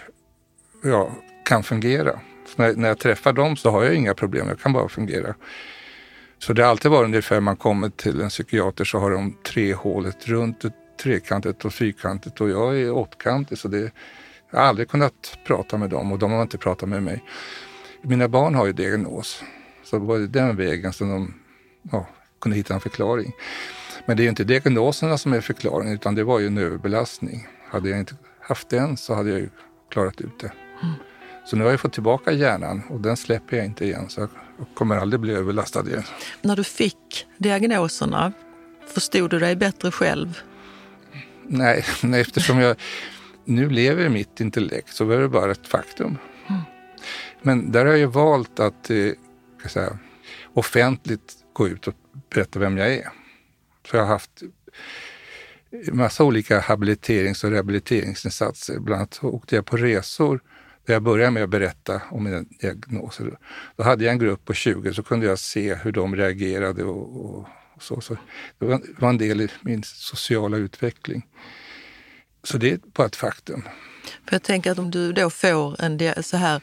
[0.84, 1.10] ja,
[1.44, 2.20] kan fungera.
[2.56, 5.34] När, när, jag träffar dem så har jag inga problem, jag kan bara fungera.
[6.38, 9.74] Så det har alltid varit ungefär, man kommer till en psykiater så har de tre
[9.74, 10.64] hålet runt,
[11.02, 13.92] trekantigt och fyrkantigt och jag är åttkantig så det,
[14.50, 17.24] jag har aldrig kunnat prata med dem och de har inte pratat med mig.
[18.02, 19.42] Mina barn har ju diagnos,
[19.84, 21.34] så det var den vägen som de
[21.92, 22.06] ja,
[22.40, 23.32] kunde hitta en förklaring.
[24.06, 27.46] Men det är ju inte diagnoserna som är förklaringen utan det var ju en överbelastning.
[27.70, 29.48] Hade jag inte haft den så hade jag ju
[29.90, 30.52] klarat ut det.
[30.82, 30.94] Mm.
[31.44, 34.28] Så nu har jag fått tillbaka hjärnan och den släpper jag inte igen så jag
[34.74, 36.02] kommer aldrig bli överbelastad igen.
[36.42, 38.32] När du fick diagnoserna,
[38.94, 40.38] förstod du dig bättre själv?
[41.46, 42.76] Nej, nej eftersom jag
[43.44, 46.18] nu lever mitt intellekt så är det bara ett faktum.
[46.48, 46.60] Mm.
[47.42, 49.12] Men där har jag valt att eh,
[49.66, 49.98] säga,
[50.54, 51.94] offentligt gå ut och
[52.34, 53.08] berätta vem jag är.
[53.90, 54.42] Så jag har haft
[55.92, 58.78] massa olika habiliterings och rehabiliteringsinsatser.
[58.78, 60.40] Bland annat åkte jag på resor
[60.86, 63.38] där jag började med att berätta om mina diagnoser.
[63.76, 67.38] Då hade jag en grupp på 20 så kunde jag se hur de reagerade och,
[67.74, 68.00] och så.
[68.00, 68.16] så
[68.58, 68.66] det
[68.98, 71.26] var en del i min sociala utveckling.
[72.42, 73.62] Så det är bara ett faktum.
[74.28, 76.60] För jag tänker att om du då får en så här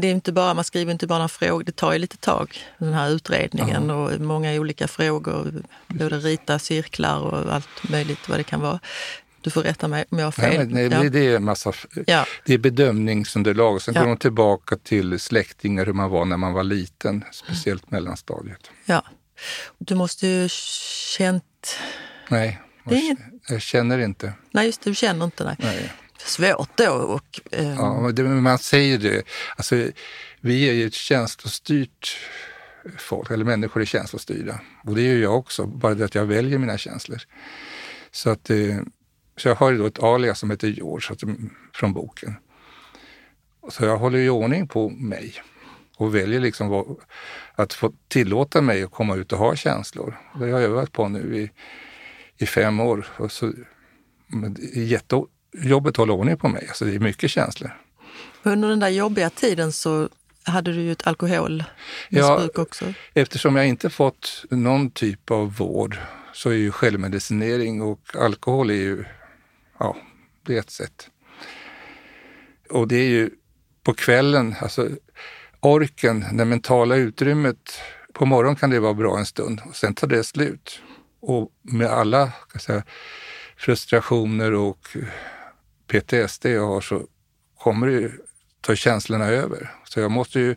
[0.00, 2.58] det är inte bara, man skriver inte bara några frågor, det tar ju lite tag,
[2.78, 4.04] den här utredningen Aha.
[4.04, 5.52] och många olika frågor.
[5.86, 8.80] Både rita cirklar och allt möjligt vad det kan vara.
[9.40, 10.68] Du får rätta mig om jag har fel.
[10.68, 11.10] Nej, nej, ja.
[11.10, 11.72] det, är massa,
[12.06, 12.26] ja.
[12.44, 13.82] det är bedömningsunderlag.
[13.82, 14.00] Sen ja.
[14.00, 18.70] går de tillbaka till släktingar, hur man var när man var liten, speciellt mellanstadiet.
[18.84, 19.04] Ja.
[19.78, 21.78] Du måste ju känt...
[22.28, 23.16] Nej, jag,
[23.48, 24.32] jag känner inte.
[24.50, 25.44] Nej, just det, du känner inte.
[25.44, 25.56] Nej.
[25.58, 25.92] nej
[26.28, 26.90] svårt då.
[26.90, 27.74] Och, eh...
[27.74, 29.22] Ja, det, man säger det.
[29.56, 29.76] Alltså,
[30.40, 32.18] vi är ju ett känslostyrt
[32.98, 34.60] folk, eller människor är känslostyrda.
[34.84, 37.18] Och det är ju jag också, bara det att jag väljer mina känslor.
[38.10, 38.76] Så, att, eh,
[39.36, 41.20] så jag har ju då ett alias som heter George att,
[41.74, 42.34] från boken.
[43.70, 45.34] Så jag håller i ordning på mig
[45.96, 46.96] och väljer liksom vad,
[47.54, 50.18] att få tillåta mig att komma ut och ha känslor.
[50.34, 51.50] Det har jag övat på nu i,
[52.38, 53.06] i fem år.
[53.18, 53.52] Och så,
[54.26, 55.22] men det är jätte,
[55.52, 56.66] jobbet att hålla ordning på mig.
[56.68, 57.70] Alltså det är mycket känslor.
[58.42, 60.08] Under den där jobbiga tiden så
[60.44, 62.92] hade du ju ett alkoholmissbruk ja, också.
[63.14, 65.96] Eftersom jag inte fått någon typ av vård
[66.32, 69.04] så är ju självmedicinering och alkohol är ju,
[69.78, 69.96] ja,
[70.42, 71.10] det är ett sätt.
[72.70, 73.30] Och det är ju
[73.82, 74.88] på kvällen, alltså
[75.60, 77.80] orken, det mentala utrymmet.
[78.12, 80.80] På morgonen kan det vara bra en stund och sen tar det slut.
[81.28, 82.82] Och med alla kan säga,
[83.56, 84.96] frustrationer och
[85.86, 87.02] PTSD jag har så
[87.58, 88.10] kommer det
[88.60, 89.70] ta känslorna över.
[89.84, 90.56] Så jag måste ju,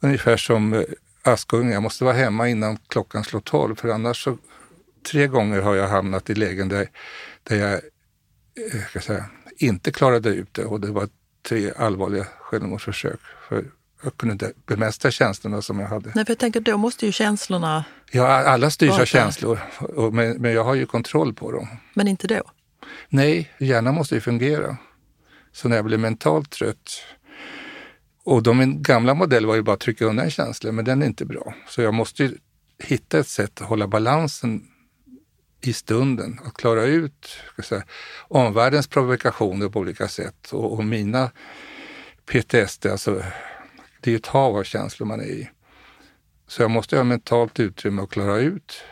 [0.00, 0.82] ungefär som eh,
[1.22, 4.38] Askungen, jag måste vara hemma innan klockan slår tolv för annars så,
[5.10, 6.90] tre gånger har jag hamnat i lägen där,
[7.42, 9.24] där jag, eh, jag säga,
[9.56, 11.08] inte klarade ut det och det var
[11.48, 13.20] tre allvarliga självmordsförsök.
[13.48, 13.64] För
[14.04, 16.12] jag kunde inte bemästra känslorna som jag hade.
[16.14, 17.84] Nej, för jag tänker då måste ju känslorna...
[18.10, 19.58] Ja, alla styrs av känslor,
[20.10, 21.68] men, men jag har ju kontroll på dem.
[21.94, 22.42] Men inte då?
[23.08, 24.76] Nej, hjärnan måste ju fungera.
[25.52, 27.02] Så när jag blev mentalt trött
[28.24, 31.24] och de gamla modeller var ju bara att trycka undan känslor, men den är inte
[31.24, 31.54] bra.
[31.68, 32.36] Så jag måste ju
[32.78, 34.62] hitta ett sätt att hålla balansen
[35.60, 37.84] i stunden, att klara ut säga,
[38.28, 41.30] omvärldens provokationer på olika sätt och, och mina
[42.26, 43.22] PTSD, alltså
[44.04, 45.50] det är ju ett hav av känslor man är i.
[46.46, 48.82] Så jag måste ha mentalt utrymme att klara ut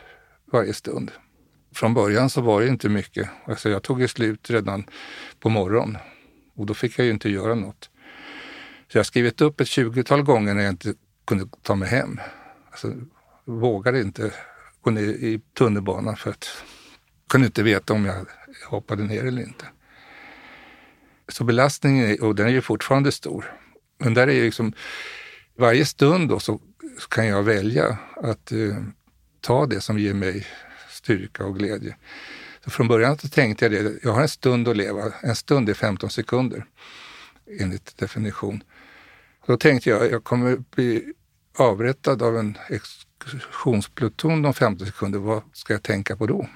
[0.51, 1.11] varje stund
[1.73, 3.29] från början så var det inte mycket.
[3.45, 4.85] Alltså jag tog ju slut redan
[5.39, 5.97] på morgonen
[6.55, 7.89] och då fick jag ju inte göra något.
[8.87, 10.93] Så jag har skrivit upp ett tjugotal gånger när jag inte
[11.25, 12.19] kunde ta mig hem.
[12.71, 12.93] Alltså,
[13.45, 14.33] vågade inte
[14.81, 16.47] gå ner i tunnelbanan för att
[17.23, 18.25] jag kunde inte veta om jag
[18.69, 19.65] hoppade ner eller inte.
[21.27, 23.62] Så belastningen, och den är ju fortfarande stor.
[23.97, 24.73] Men där är ju liksom,
[25.57, 26.61] varje stund då så,
[27.09, 28.77] kan jag välja att eh,
[29.41, 30.47] ta det som ger mig
[30.89, 31.95] styrka och glädje.
[32.63, 35.69] Så från början så tänkte jag det, jag har en stund att leva, en stund
[35.69, 36.65] är 15 sekunder
[37.59, 38.63] enligt definition.
[39.45, 41.13] Då tänkte jag, jag kommer bli
[41.57, 46.47] avrättad av en exekutionspluton om 15 sekunder, vad ska jag tänka på då?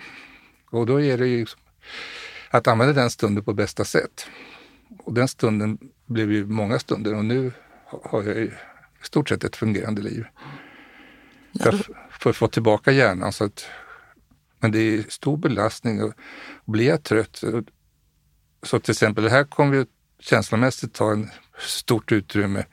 [0.71, 1.61] Och då är det ju liksom
[2.49, 4.27] att använda den stunden på bästa sätt.
[4.99, 7.51] Och den stunden blev ju många stunder och nu
[7.85, 8.51] har jag i
[9.01, 10.25] stort sett ett fungerande liv.
[12.19, 13.65] För att få tillbaka hjärnan så att
[14.59, 16.13] men det är stor belastning och
[16.65, 17.43] blir jag trött
[18.63, 19.85] så till exempel det här kommer ju
[20.19, 22.65] känslomässigt ta en stort utrymme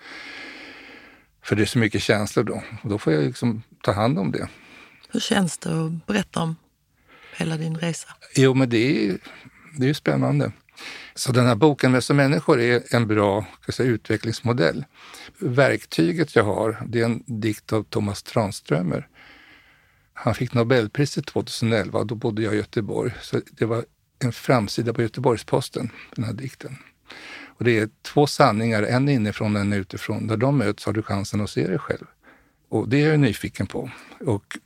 [1.42, 4.32] för det är så mycket känslor då och då får jag liksom ta hand om
[4.32, 4.48] det.
[5.08, 6.56] Hur känns det att berätta om
[7.36, 8.08] hela din resa?
[8.36, 9.18] Jo, men det är,
[9.78, 10.52] det är spännande.
[11.14, 14.84] Så den här boken Mässa människor är en bra säga, utvecklingsmodell.
[15.38, 19.08] Verktyget jag har, det är en dikt av Thomas Tranströmer.
[20.14, 23.12] Han fick Nobelpriset 2011 och då bodde jag i Göteborg.
[23.20, 23.84] Så det var
[24.18, 26.76] en framsida på Göteborgs-Posten, den här dikten.
[27.46, 30.26] Och det är två sanningar, en inifrån och en utifrån.
[30.26, 32.06] När de möts har du chansen att se dig själv.
[32.68, 33.90] Och det är jag nyfiken på.
[34.20, 34.58] Och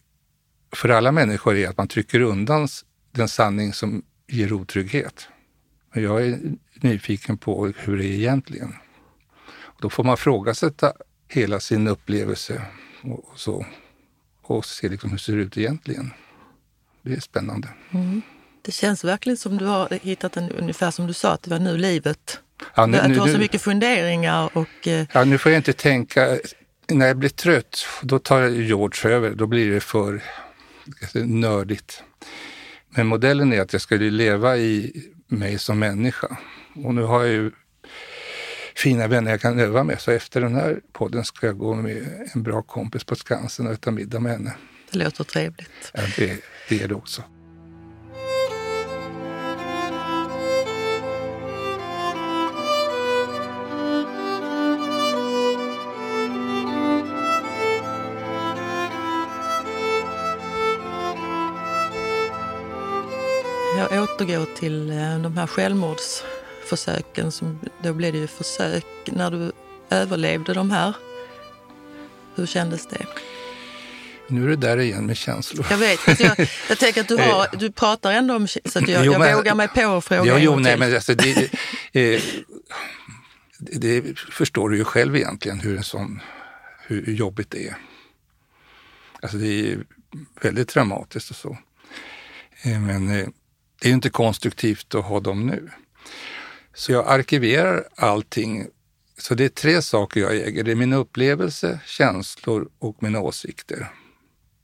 [0.76, 2.68] för alla människor är att man trycker undan
[3.12, 5.28] den sanning som ger otrygghet.
[5.92, 6.40] Men jag är
[6.74, 8.74] nyfiken på hur det är egentligen.
[9.60, 10.92] Och då får man frågasätta
[11.28, 12.62] hela sin upplevelse
[13.02, 13.66] och så.
[14.42, 16.10] Och se liksom hur det ser ut egentligen.
[17.02, 17.68] Det är spännande.
[17.90, 18.22] Mm.
[18.62, 21.58] Det känns verkligen som du har hittat en, ungefär som du sa, att det var
[21.58, 22.40] nu livet.
[22.74, 24.88] Ja, nu, att du har så mycket funderingar och...
[24.88, 25.06] Eh...
[25.12, 26.38] Ja, nu får jag inte tänka.
[26.88, 29.34] När jag blir trött, då tar George över.
[29.34, 30.22] Då blir det för
[31.14, 32.02] nördigt.
[32.90, 34.92] Men modellen är att jag skulle leva i
[35.28, 36.36] mig som människa.
[36.84, 37.50] Och nu har jag ju
[38.76, 40.00] fina vänner jag kan öva med.
[40.00, 43.72] Så efter den här podden ska jag gå med en bra kompis på Skansen och
[43.72, 44.54] äta middag med henne.
[44.90, 45.90] Det låter trevligt.
[45.94, 47.22] Ja, det, det är det också.
[64.18, 67.32] Jag återgår till eh, de här självmordsförsöken.
[67.32, 68.84] Som, då blev det ju försök.
[69.04, 69.52] När du
[69.90, 70.94] överlevde de här,
[72.34, 73.06] hur kändes det?
[74.28, 75.66] Nu är det där igen med känslor.
[75.70, 76.20] Jag vet.
[76.20, 79.36] Jag, jag tänker att du, har, du pratar ändå om så att jag, jo, jag
[79.36, 81.50] vågar mig på att fråga jo, jo, nej, men alltså, det,
[81.92, 82.22] eh,
[83.58, 86.20] det förstår du ju själv egentligen hur, en sån,
[86.86, 87.76] hur jobbigt det är.
[89.22, 89.78] Alltså det är
[90.40, 91.58] väldigt dramatiskt och så.
[92.62, 93.28] Eh, men eh,
[93.80, 95.70] det är inte konstruktivt att ha dem nu.
[96.74, 98.66] Så jag arkiverar allting.
[99.18, 100.64] Så det är tre saker jag äger.
[100.64, 103.88] Det är min upplevelse, känslor och mina åsikter.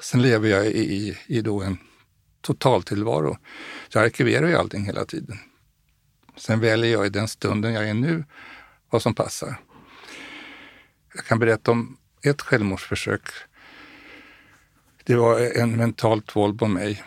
[0.01, 1.79] Sen lever jag i, i då en
[2.41, 3.39] totaltillvaro.
[3.89, 5.39] Så jag arkiverar ju allting hela tiden.
[6.37, 8.25] Sen väljer jag i den stunden jag är nu
[8.91, 9.61] vad som passar.
[11.15, 13.29] Jag kan berätta om ett självmordsförsök.
[15.05, 17.05] Det var en mentalt våld på mig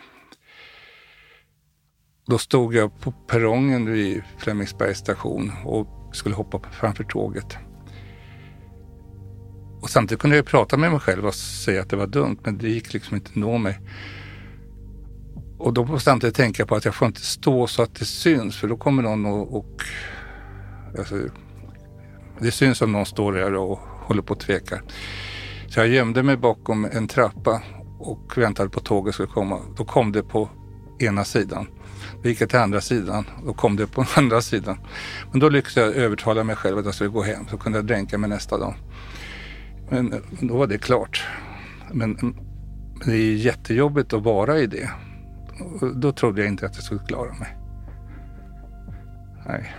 [2.28, 7.56] då stod jag på perrongen vid Flemingsbergs station och skulle hoppa framför tåget.
[9.80, 12.58] Och samtidigt kunde jag prata med mig själv och säga att det var dumt, men
[12.58, 13.80] det gick liksom inte att nå mig.
[15.58, 18.56] Och då på samtidigt tänka på att jag får inte stå så att det syns,
[18.56, 19.56] för då kommer någon och...
[19.56, 19.82] och
[20.98, 21.16] alltså,
[22.40, 24.82] det syns om någon står där och håller på och tvekar.
[25.68, 27.62] Så jag gömde mig bakom en trappa
[27.98, 29.60] och väntade på att tåget skulle komma.
[29.76, 30.48] Då kom det på
[30.98, 31.66] ena sidan.
[32.22, 34.78] Då gick jag till andra sidan och kom det på andra sidan.
[35.30, 37.86] Men då lyckades jag övertala mig själv att jag skulle gå hem så kunde jag
[37.86, 38.74] dränka mig nästa dag.
[39.90, 41.26] Men eh, då var det klart.
[41.92, 42.36] Men, men
[43.04, 44.90] det är jättejobbigt att vara i det.
[45.60, 47.56] Och då trodde jag inte att jag skulle klara mig.
[49.46, 49.74] Nej.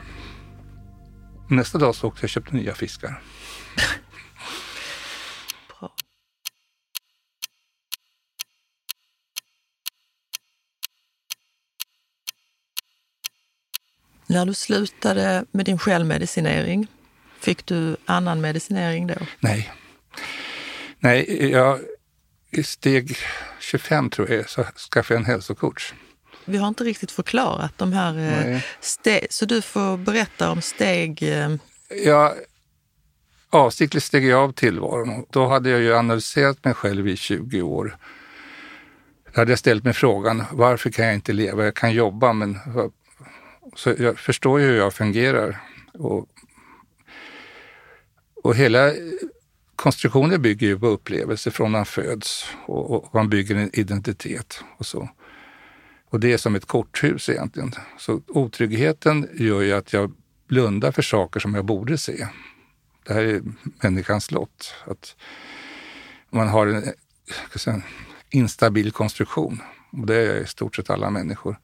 [1.49, 3.21] Nästa dag så åkte jag och köpte nya fiskar.
[14.29, 16.87] När du slutade med din självmedicinering,
[17.39, 19.15] fick du annan medicinering då?
[19.39, 19.71] Nej.
[20.99, 21.79] Nej, jag,
[22.51, 23.17] i steg
[23.59, 25.93] 25 tror jag så skaffade jag en hälsocoach.
[26.45, 31.23] Vi har inte riktigt förklarat de här eh, steg, så du får berätta om steg...
[31.23, 31.55] Eh,
[32.05, 32.35] ja,
[33.49, 35.25] avsiktligt steg jag av tillvaron.
[35.29, 37.97] Då hade jag ju analyserat mig själv i 20 år.
[39.33, 41.65] Då hade jag ställt mig frågan, varför kan jag inte leva?
[41.65, 42.59] Jag kan jobba, men
[43.75, 45.62] så jag förstår ju hur jag fungerar.
[45.93, 46.29] Och,
[48.43, 48.93] och hela
[49.75, 54.86] konstruktionen bygger ju på upplevelser från man föds och, och, man bygger en identitet och
[54.86, 55.10] så.
[56.10, 57.71] Och det är som ett korthus egentligen.
[57.98, 60.12] Så otryggheten gör ju att jag
[60.48, 62.27] blundar för saker som jag borde se.
[63.04, 63.41] Det här är
[63.83, 64.73] människans lott.
[64.85, 65.15] Att
[66.29, 67.83] man har en, eh, en
[68.29, 69.62] instabil konstruktion.
[69.91, 71.60] Och det är i stort sett alla människor.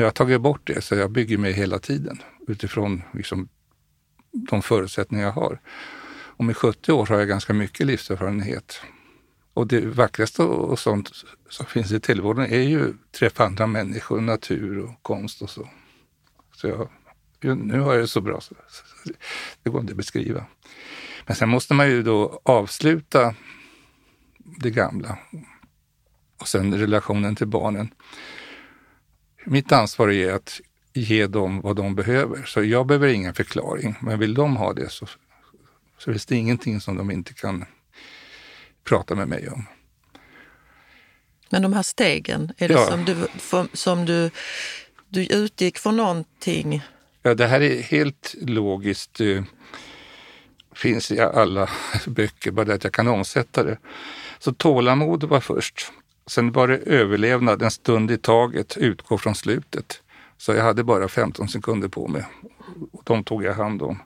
[0.00, 3.48] Men jag har tagit bort det, så jag bygger mig hela tiden utifrån liksom,
[4.32, 5.60] de förutsättningar jag har.
[6.10, 8.80] Och med 70 år har jag ganska mycket livserfarenhet.
[9.54, 11.10] Och det vackraste och sånt
[11.48, 15.68] som finns i tillvaron är ju träffa andra människor, natur och konst och så.
[16.56, 16.88] Så
[17.40, 18.54] jag, nu har jag det så bra, så
[19.62, 20.44] det går inte att beskriva.
[21.26, 23.34] Men sen måste man ju då avsluta
[24.38, 25.18] det gamla.
[26.40, 27.90] och sen relationen till barnen.
[29.44, 30.60] Mitt ansvar är att
[30.92, 32.42] ge dem vad de behöver.
[32.44, 35.06] Så jag behöver ingen förklaring, men vill de ha det så,
[35.98, 37.64] så finns det ingenting som de inte kan
[38.84, 39.66] prata med mig om.
[41.50, 42.86] Men de här stegen, är det ja.
[42.86, 43.16] som, du,
[43.72, 44.30] som du,
[45.08, 46.82] du utgick från någonting?
[47.22, 49.14] Ja, det här är helt logiskt.
[49.14, 49.44] Det
[50.74, 51.70] finns i alla
[52.06, 53.78] böcker, bara det att jag kan omsätta det.
[54.38, 55.92] Så tålamod var först.
[56.30, 60.02] Sen var det överlevnad, en stund i taget, utgå från slutet.
[60.36, 62.24] Så jag hade bara 15 sekunder på mig.
[62.92, 64.02] Och de tog jag hand om.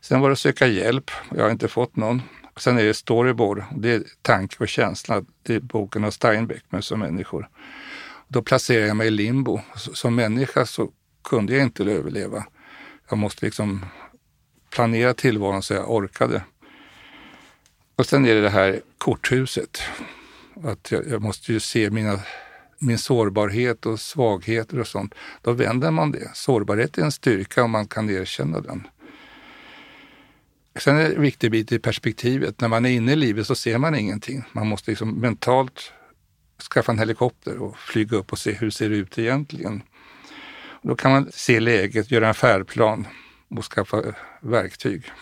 [0.00, 1.10] Sen var det att söka hjälp.
[1.34, 2.22] Jag har inte fått någon.
[2.56, 3.64] Sen är det storyboard.
[3.76, 5.24] Det är tanke och känsla.
[5.42, 7.48] Det är boken av Steinbeck med som människor.
[8.28, 9.60] Då placerar jag mig i limbo.
[9.74, 10.90] Som människa så
[11.24, 12.46] kunde jag inte överleva.
[13.08, 13.86] Jag måste liksom
[14.70, 16.42] planera tillvaron så jag orkade.
[17.96, 19.82] Och sen är det det här korthuset.
[20.64, 22.20] Att jag, jag måste ju se mina,
[22.78, 25.14] min sårbarhet och svagheter och sånt.
[25.42, 26.30] Då vänder man det.
[26.34, 28.86] Sårbarhet är en styrka om man kan erkänna den.
[30.78, 32.60] Sen är det en viktig bit i perspektivet.
[32.60, 34.44] När man är inne i livet så ser man ingenting.
[34.52, 35.92] Man måste liksom mentalt
[36.72, 39.82] skaffa en helikopter och flyga upp och se hur det ser ut egentligen.
[40.82, 43.06] Då kan man se läget, göra en färdplan
[43.48, 44.02] och skaffa
[44.40, 45.12] verktyg.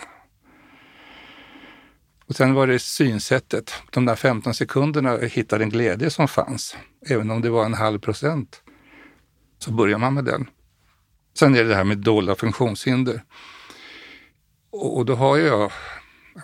[2.26, 3.74] Och sen var det synsättet.
[3.90, 6.76] De där 15 sekunderna hittade en glädje som fanns.
[7.06, 8.62] Även om det var en halv procent
[9.58, 10.48] så börjar man med den.
[11.38, 13.22] Sen är det det här med dolda funktionshinder.
[14.70, 15.72] Och då har jag,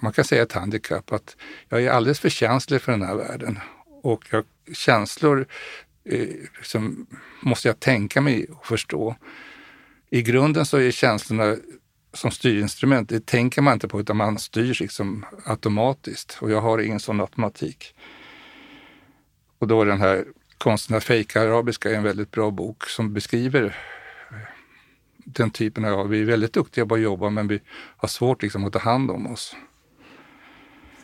[0.03, 1.37] man kan säga ett handikapp, att
[1.68, 3.59] jag är alldeles för känslig för den här världen.
[4.03, 5.47] Och jag, känslor
[6.05, 6.28] eh,
[6.59, 7.07] liksom,
[7.41, 9.16] måste jag tänka mig och förstå.
[10.11, 11.57] I grunden så är känslorna
[12.12, 16.78] som styrinstrument, det tänker man inte på utan man styrs liksom automatiskt och jag har
[16.78, 17.94] ingen sån automatik.
[19.58, 20.24] Och då är den här
[20.58, 23.76] Konsten att fejka arabiska är en väldigt bra bok som beskriver
[25.24, 27.61] den typen av, vi är väldigt duktiga på att jobba men vi
[27.96, 29.56] har svårt liksom att ta hand om oss.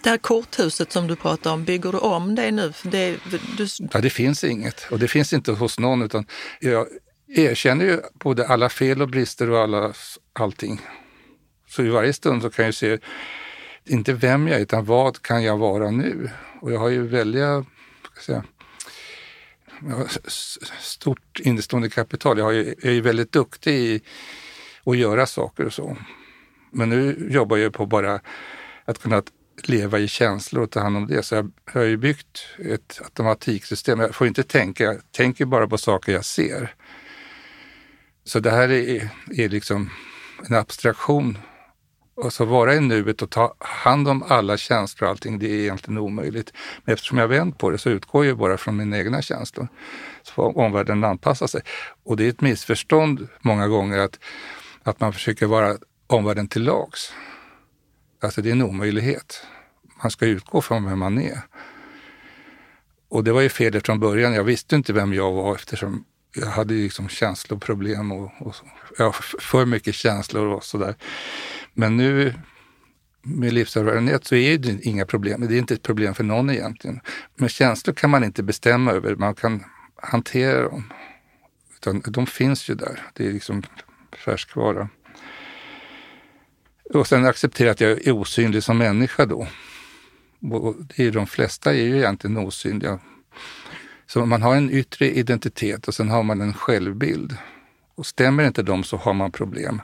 [0.03, 2.73] Det här korthuset som du pratar om, bygger du om det nu?
[2.83, 3.19] Det,
[3.57, 3.67] du...
[3.93, 6.27] ja, det finns inget och det finns inte hos någon utan
[6.61, 6.87] jag
[7.29, 9.93] erkänner ju både alla fel och brister och alla,
[10.33, 10.81] allting.
[11.69, 12.99] Så i varje stund så kan jag se,
[13.85, 16.31] inte vem jag är, utan vad kan jag vara nu?
[16.61, 17.65] Och jag har ju välja,
[18.13, 18.45] ska säga,
[20.79, 22.39] stort innestående kapital.
[22.39, 24.01] Jag, är ju väldigt duktig i
[24.85, 25.97] att göra saker och så.
[26.71, 28.21] Men nu jobbar jag på bara
[28.85, 29.23] att kunna
[29.63, 31.23] leva i känslor och ta hand om det.
[31.23, 34.01] Så jag har ju byggt ett automatiksystem.
[34.01, 36.75] Jag får inte tänka, jag tänker bara på saker jag ser.
[38.27, 39.91] Så det här är, är liksom
[40.49, 41.39] en abstraktion.
[42.15, 45.59] Och så vara i nuet och ta hand om alla känslor och allting, det är
[45.59, 46.53] egentligen omöjligt.
[46.85, 49.69] Men eftersom jag vänt på det så utgår jag bara från mina egna känslor.
[50.23, 51.63] Så får omvärlden anpassa sig.
[52.05, 54.19] Och det är ett missförstånd många gånger att,
[54.83, 57.13] att man försöker vara omvärlden till lags.
[58.23, 59.47] Alltså det är en omöjlighet.
[60.03, 61.41] Man ska utgå från vem man är.
[63.09, 64.35] Och det var ju fel från början.
[64.35, 66.05] Jag visste inte vem jag var eftersom
[66.35, 68.55] jag hade ju liksom känsloproblem och, och
[68.99, 70.95] ja, för mycket känslor och sådär.
[71.75, 72.35] Men nu
[73.23, 75.49] med livserfarenhet så är det inga problem.
[75.49, 77.01] Det är inte ett problem för någon egentligen.
[77.35, 79.17] Men känslor kan man inte bestämma över.
[79.17, 79.65] Man kan
[80.03, 80.93] hantera dem.
[81.75, 83.03] Utan de finns ju där.
[83.15, 83.63] Det är liksom
[84.25, 84.89] färskvara.
[86.95, 89.47] Och sen acceptera att jag är osynlig som människa då.
[90.51, 92.99] Och det är, de flesta är ju egentligen osynliga.
[94.07, 97.37] Så man har en yttre identitet och sen har man en självbild.
[97.95, 99.83] Och stämmer inte de så har man problem.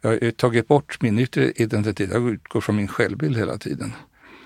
[0.00, 3.92] Jag har tagit bort min yttre identitet, jag utgår från min självbild hela tiden.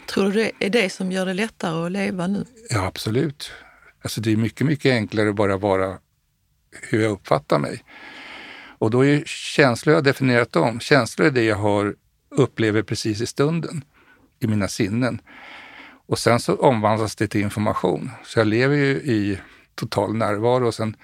[0.07, 2.45] Tror du det är det som gör det lättare att leva nu?
[2.71, 3.53] Ja, absolut.
[4.03, 5.99] Alltså det är mycket, mycket enklare att bara vara
[6.83, 7.85] hur jag uppfattar mig.
[8.79, 10.81] Och då är känslor jag definierat om.
[10.81, 11.95] Känslor är det jag har,
[12.31, 13.85] upplever precis i stunden,
[14.41, 15.21] i mina sinnen.
[16.11, 18.11] Och sen så omvandlas det till information.
[18.25, 19.41] Så jag lever ju i
[19.75, 20.67] total närvaro.
[20.67, 20.97] Och sen,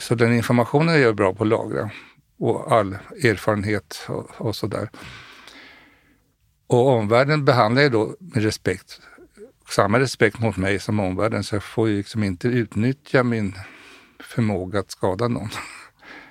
[0.00, 1.90] så den informationen är jag bra på att lagra.
[2.38, 4.90] Och all erfarenhet och, och sådär.
[6.66, 9.00] Och omvärlden behandlar jag då med respekt.
[9.68, 11.44] Samma respekt mot mig som omvärlden.
[11.44, 13.54] Så jag får ju liksom inte utnyttja min
[14.20, 15.48] förmåga att skada någon.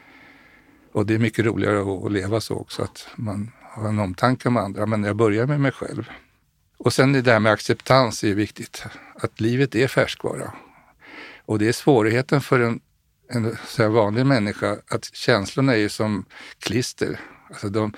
[0.91, 4.57] Och det är mycket roligare att leva så också, att man har en omtanke om
[4.57, 4.85] andra.
[4.85, 6.09] Men jag börjar med mig själv.
[6.77, 8.83] Och sen det där med acceptans är viktigt.
[9.15, 10.53] Att livet är färskvara.
[11.45, 12.79] Och det är svårigheten för en,
[13.29, 16.25] en så vanlig människa att känslorna är som
[16.59, 17.19] klister.
[17.49, 17.93] Alltså de,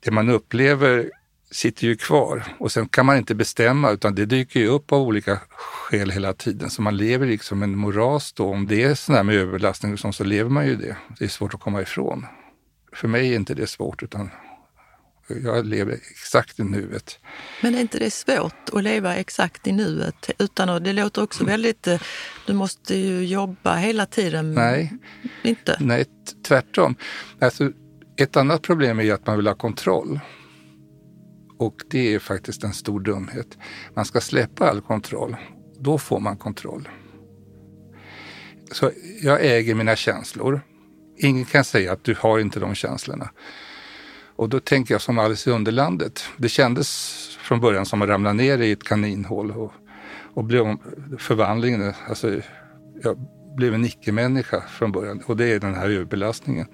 [0.00, 1.10] det man upplever
[1.50, 5.00] sitter ju kvar och sen kan man inte bestämma utan det dyker ju upp av
[5.00, 6.70] olika skäl hela tiden.
[6.70, 8.46] Så man lever liksom en moras då.
[8.46, 10.96] Om det är sån här med överbelastning och sånt så lever man ju det.
[11.18, 12.26] Det är svårt att komma ifrån.
[12.92, 14.30] För mig är inte det svårt utan
[15.28, 17.18] jag lever exakt i nuet.
[17.62, 20.30] Men är inte det svårt att leva exakt i nuet?
[20.38, 21.50] Utan att, det låter också mm.
[21.50, 21.86] väldigt...
[21.86, 22.00] Eh,
[22.46, 24.54] du måste ju jobba hela tiden.
[24.54, 24.92] Nej,
[25.42, 25.76] inte?
[25.80, 26.04] Nej
[26.48, 26.94] tvärtom.
[27.40, 27.70] Alltså,
[28.16, 30.20] ett annat problem är att man vill ha kontroll.
[31.58, 33.58] Och det är faktiskt en stor dumhet.
[33.94, 35.36] Man ska släppa all kontroll.
[35.78, 36.88] Då får man kontroll.
[38.72, 38.90] Så
[39.22, 40.60] jag äger mina känslor.
[41.18, 43.30] Ingen kan säga att du har inte de känslorna.
[44.36, 46.24] Och då tänker jag som Alice i Underlandet.
[46.36, 46.88] Det kändes
[47.40, 49.72] från början som att ramla ner i ett kaninhål och,
[50.34, 50.76] och blev
[51.18, 51.94] förvandlingen.
[52.08, 52.40] Alltså,
[53.02, 53.18] jag
[53.56, 56.66] blev en icke-människa från början och det är den här överbelastningen.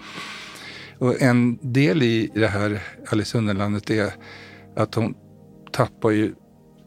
[0.98, 4.12] Och en del i det här Alice i Underlandet är
[4.76, 5.14] att hon
[5.72, 6.34] tappar ju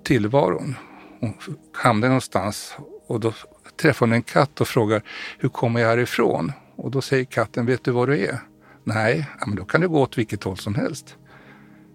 [0.04, 0.76] tillvaron.
[1.20, 1.34] Hon
[1.74, 2.76] hamnar någonstans
[3.08, 3.34] och då
[3.82, 5.02] träffar hon en katt och frågar
[5.40, 6.52] hur kommer jag härifrån?
[6.76, 8.40] Och då säger katten, vet du var du är?
[8.88, 11.16] Nej, men då kan du gå åt vilket håll som helst.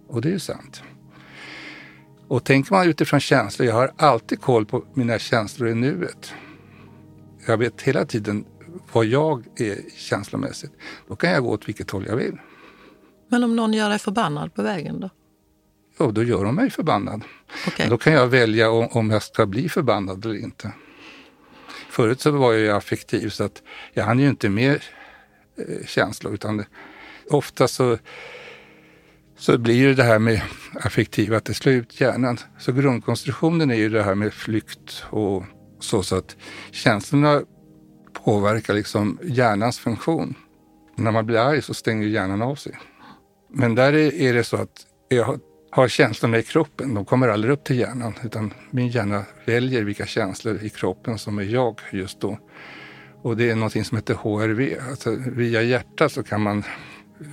[0.09, 0.83] Och det är ju sant.
[2.29, 6.35] Och tänker man utifrån känslor, jag har alltid koll på mina känslor i nuet.
[7.47, 8.45] Jag vet hela tiden
[8.93, 10.73] vad jag är känslomässigt.
[11.09, 12.39] Då kan jag gå åt vilket håll jag vill.
[13.29, 15.11] Men om någon gör dig förbannad på vägen då?
[15.99, 17.25] Ja, då gör de mig förbannad.
[17.67, 17.89] Okay.
[17.89, 20.73] Då kan jag välja om jag ska bli förbannad eller inte.
[21.91, 23.63] Förut så var jag affektiv så att
[23.93, 24.81] jag hann ju inte med
[25.69, 26.35] Eh, känslor.
[26.35, 26.67] Utan det,
[27.31, 27.99] ofta så,
[29.39, 30.43] så blir det det här med
[30.75, 32.39] affektiva att det slår ut hjärnan.
[32.59, 35.45] Så grundkonstruktionen är ju det här med flykt och
[35.81, 36.37] så, så att
[36.71, 37.43] känslorna
[38.13, 40.35] påverkar liksom hjärnans funktion.
[40.97, 42.79] När man blir arg så stänger hjärnan av sig.
[43.53, 45.41] Men där är det så att jag
[45.71, 50.07] har känslorna i kroppen, de kommer aldrig upp till hjärnan utan min hjärna väljer vilka
[50.07, 52.39] känslor i kroppen som är jag just då.
[53.23, 54.77] Och det är något som heter HRV.
[54.91, 56.63] Alltså via hjärtat så kan man,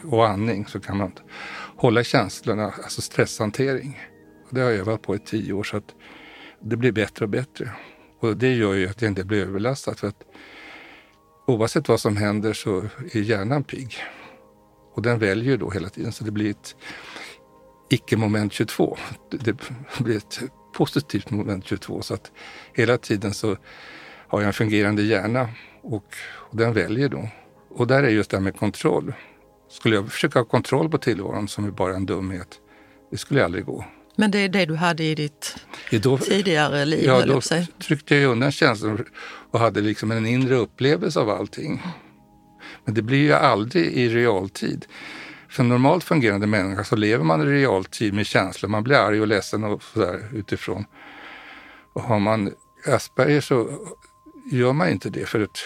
[0.04, 1.12] och andning så kan man
[1.78, 4.00] hålla känslorna, alltså stresshantering.
[4.48, 5.96] Och det har jag övat på i tio år så att
[6.62, 7.72] det blir bättre och bättre.
[8.20, 9.96] Och det gör ju att jag inte blir överlastad.
[9.96, 10.24] För att
[11.48, 12.80] oavsett vad som händer så
[13.14, 13.96] är hjärnan pigg.
[14.94, 16.76] Och den väljer då hela tiden så det blir ett
[17.90, 18.98] icke-moment 22.
[19.30, 19.54] Det
[20.00, 20.40] blir ett
[20.74, 22.32] positivt moment 22 så att
[22.74, 23.58] hela tiden så
[24.28, 25.50] har jag en fungerande hjärna
[25.94, 27.30] och, och den väljer då.
[27.70, 29.14] Och där är just det här med kontroll.
[29.70, 32.60] Skulle jag försöka ha kontroll på tillvaron som är bara en dumhet,
[33.12, 33.86] det skulle aldrig gå.
[34.16, 35.56] Men det är det du hade i ditt
[35.92, 37.06] då, tidigare liv?
[37.06, 37.68] Ja, då sig.
[37.80, 39.06] tryckte jag undan känslan
[39.52, 41.84] och hade liksom en inre upplevelse av allting.
[42.86, 44.86] Men det blir ju aldrig i realtid.
[45.50, 48.70] För en normalt fungerande människa så lever man i realtid med känslor.
[48.70, 50.86] Man blir arg och ledsen och sådär utifrån.
[51.94, 52.52] Och har man
[52.86, 53.70] Asperger så
[54.52, 55.66] gör man inte det för att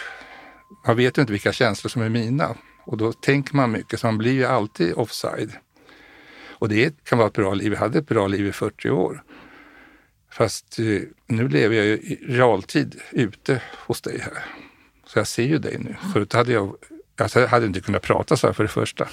[0.87, 2.55] man vet ju inte vilka känslor som är mina.
[2.83, 5.51] Och då tänker man mycket, så man blir ju alltid offside.
[6.49, 7.73] Och det kan vara ett bra liv.
[7.73, 9.23] Jag hade ett bra liv i 40 år.
[10.31, 14.45] Fast eh, nu lever jag ju i realtid ute hos dig här.
[15.05, 15.95] Så jag ser ju dig nu.
[16.13, 16.75] Förut hade jag,
[17.15, 19.07] jag hade inte kunnat prata så här för det första.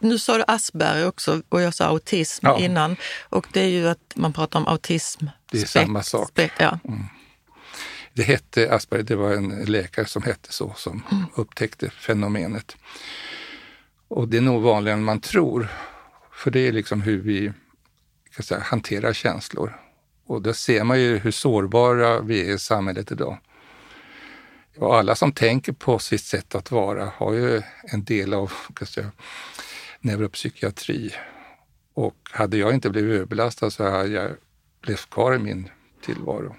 [0.00, 2.58] Nu sa du Asperger också och jag sa autism ja.
[2.58, 2.96] innan.
[3.28, 5.26] Och det är ju att man pratar om autism.
[5.50, 6.30] Det är samma sak.
[6.58, 6.78] ja.
[6.88, 7.04] Mm.
[8.12, 11.24] Det hette Asperger, det var en läkare som hette så som mm.
[11.34, 12.76] upptäckte fenomenet.
[14.08, 15.68] Och det är nog vanligare än man tror.
[16.32, 17.52] För det är liksom hur vi
[18.34, 19.80] kan säga, hanterar känslor.
[20.26, 23.38] Och då ser man ju hur sårbara vi är i samhället idag.
[24.76, 28.86] Och alla som tänker på sitt sätt att vara har ju en del av kan
[28.86, 29.10] säga,
[30.00, 31.14] neuropsykiatri.
[31.94, 34.30] Och hade jag inte blivit överbelastad så hade jag
[34.82, 35.70] levt kvar i min
[36.04, 36.56] tillvaro.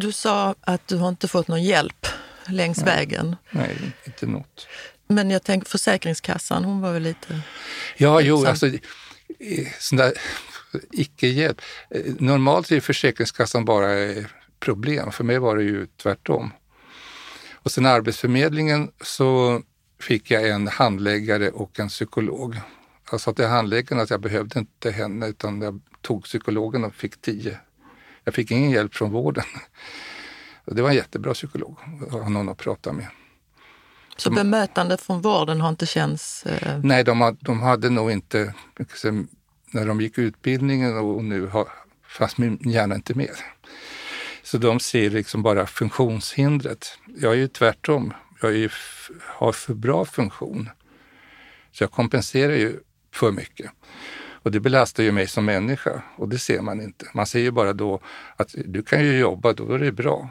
[0.00, 2.06] Du sa att du har inte fått någon hjälp
[2.46, 2.86] längs Nej.
[2.86, 3.36] vägen.
[3.50, 4.66] Nej, inte något.
[5.08, 7.40] Men jag tänker Försäkringskassan, hon var väl lite...
[7.96, 8.70] Ja, jo, alltså
[9.78, 10.12] sån där
[10.92, 11.60] icke-hjälp.
[12.18, 13.88] Normalt är Försäkringskassan bara
[14.60, 15.12] problem.
[15.12, 16.52] För mig var det ju tvärtom.
[17.52, 19.62] Och sen Arbetsförmedlingen så
[20.00, 22.60] fick jag en handläggare och en psykolog.
[23.10, 27.20] Jag sa till handläggaren att jag behövde inte henne utan jag tog psykologen och fick
[27.20, 27.58] tio
[28.28, 29.44] jag fick ingen hjälp från vården.
[30.64, 33.06] Det var en jättebra psykolog att ha någon att prata med.
[34.16, 36.46] Så bemötandet från vården har inte känts...
[36.46, 36.80] Eh...
[36.82, 38.54] Nej, de, de hade nog inte,
[39.70, 41.68] när de gick utbildningen och nu har,
[42.08, 43.36] fast min hjärna inte med.
[44.42, 46.98] Så de ser liksom bara funktionshindret.
[47.16, 48.12] Jag är ju tvärtom.
[48.42, 48.72] Jag är,
[49.20, 50.70] har för bra funktion.
[51.72, 52.80] Så jag kompenserar ju
[53.14, 53.70] för mycket.
[54.42, 57.06] Och det belastar ju mig som människa och det ser man inte.
[57.14, 58.00] Man ser ju bara då
[58.36, 60.30] att du kan ju jobba, då är det bra.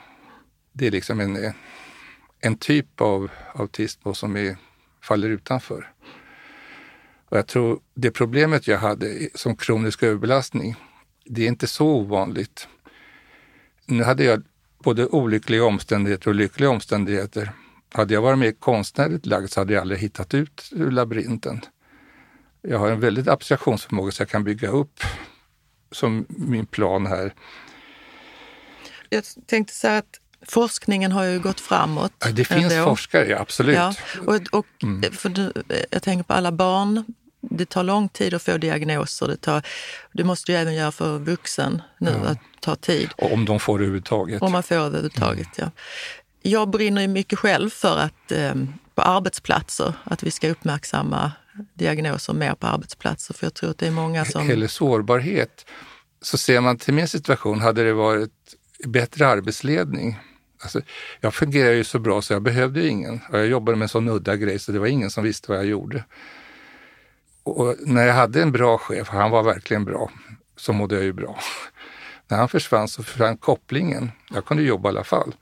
[0.73, 1.53] Det är liksom en,
[2.39, 4.57] en typ av autism som är,
[5.01, 5.91] faller utanför.
[7.29, 10.75] Och jag tror det problemet jag hade som kronisk överbelastning,
[11.25, 12.67] det är inte så ovanligt.
[13.85, 14.43] Nu hade jag
[14.83, 17.51] både olyckliga omständigheter och lyckliga omständigheter.
[17.91, 21.61] Hade jag varit mer konstnärligt lagd så hade jag aldrig hittat ut ur labyrinten.
[22.69, 25.03] Jag har en väldigt abstraktionsförmåga så jag kan bygga upp
[25.91, 27.33] som min plan här.
[29.09, 32.13] Jag tänkte säga att forskningen har ju gått framåt.
[32.19, 32.85] Ja, det finns ändå.
[32.85, 33.75] forskare, absolut.
[33.75, 33.93] Ja,
[34.25, 35.11] och, och mm.
[35.11, 35.51] för
[35.89, 37.05] jag tänker på alla barn.
[37.41, 39.27] Det tar lång tid att få diagnoser.
[39.27, 39.67] Det, tar,
[40.13, 42.29] det måste ju även göra för vuxen nu, ja.
[42.29, 43.09] att ta tid.
[43.17, 44.41] Och om de får det överhuvudtaget.
[44.41, 45.71] Om man får det överhuvudtaget, mm.
[45.75, 45.81] ja.
[46.41, 48.55] Jag brinner ju mycket själv för att eh,
[48.97, 51.31] på arbetsplatser, att vi ska uppmärksamma
[51.73, 53.33] diagnoser mer på arbetsplatser.
[53.33, 54.49] För jag tror att det är många som...
[54.49, 55.65] Eller sårbarhet.
[56.21, 58.31] Så ser man till min situation, hade det varit
[58.85, 60.19] bättre arbetsledning.
[60.61, 60.81] Alltså,
[61.19, 63.19] jag fungerar ju så bra så jag behövde ju ingen.
[63.31, 65.65] Jag jobbade med en sån udda grej så det var ingen som visste vad jag
[65.65, 66.03] gjorde.
[67.43, 70.11] Och när jag hade en bra chef, han var verkligen bra,
[70.55, 71.39] så mådde jag ju bra.
[72.27, 74.11] När han försvann så försvann kopplingen.
[74.29, 75.33] Jag kunde jobba i alla fall.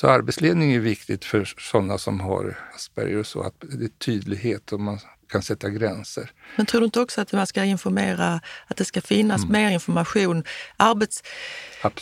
[0.00, 4.72] Så arbetsledning är viktigt för sådana som har Asperger och så, att det är tydlighet
[4.72, 4.98] och man
[5.28, 6.30] kan sätta gränser.
[6.56, 9.52] Men tror du inte också att man ska informera, att det ska finnas mm.
[9.52, 10.44] mer information?
[10.76, 11.22] Arbets,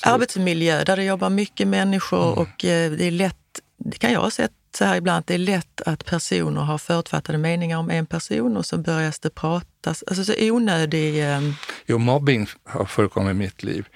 [0.02, 2.38] arbetsmiljö där det jobbar mycket människor mm.
[2.38, 5.34] och eh, det är lätt, det kan jag ha sett så här ibland, att det
[5.34, 10.04] är lätt att personer har förutfattade meningar om en person och så börjar det pratas,
[10.06, 11.32] alltså så onödig...
[11.32, 11.40] Eh...
[11.86, 13.86] Jo, mobbing har förekommit i mitt liv.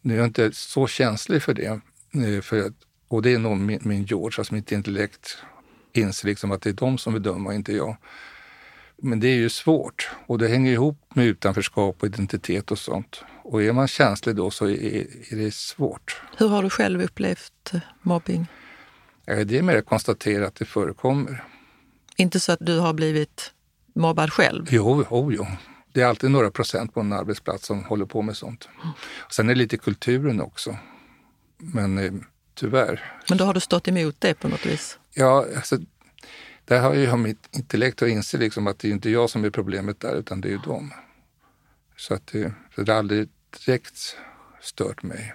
[0.00, 1.80] Nu är jag inte så känslig för det,
[2.14, 2.74] eh, för att
[3.10, 5.38] och det är nog min, min George, alltså mitt intellekt
[5.92, 7.96] inser liksom att det är de som vill döma, inte jag.
[8.96, 13.24] Men det är ju svårt och det hänger ihop med utanförskap och identitet och sånt.
[13.42, 16.22] Och är man känslig då så är, är det svårt.
[16.36, 18.46] Hur har du själv upplevt mobbing?
[19.24, 21.44] Det är mer att konstatera att det förekommer.
[22.16, 23.52] Inte så att du har blivit
[23.94, 24.66] mobbad själv?
[24.70, 25.46] Jo, oh, jo.
[25.92, 28.68] Det är alltid några procent på en arbetsplats som håller på med sånt.
[29.30, 30.76] Sen är det lite kulturen också.
[31.58, 32.12] Men eh,
[32.54, 33.12] tyvärr.
[33.28, 34.98] Men då har du stått emot det på något vis?
[35.14, 35.78] Ja, alltså,
[36.64, 39.50] där har jag mitt intellekt och inser liksom att det är inte jag som är
[39.50, 40.92] problemet där, utan det är ju dem.
[41.96, 43.28] Så, att det, det har aldrig
[43.66, 44.16] direkt
[44.60, 45.34] stört mig.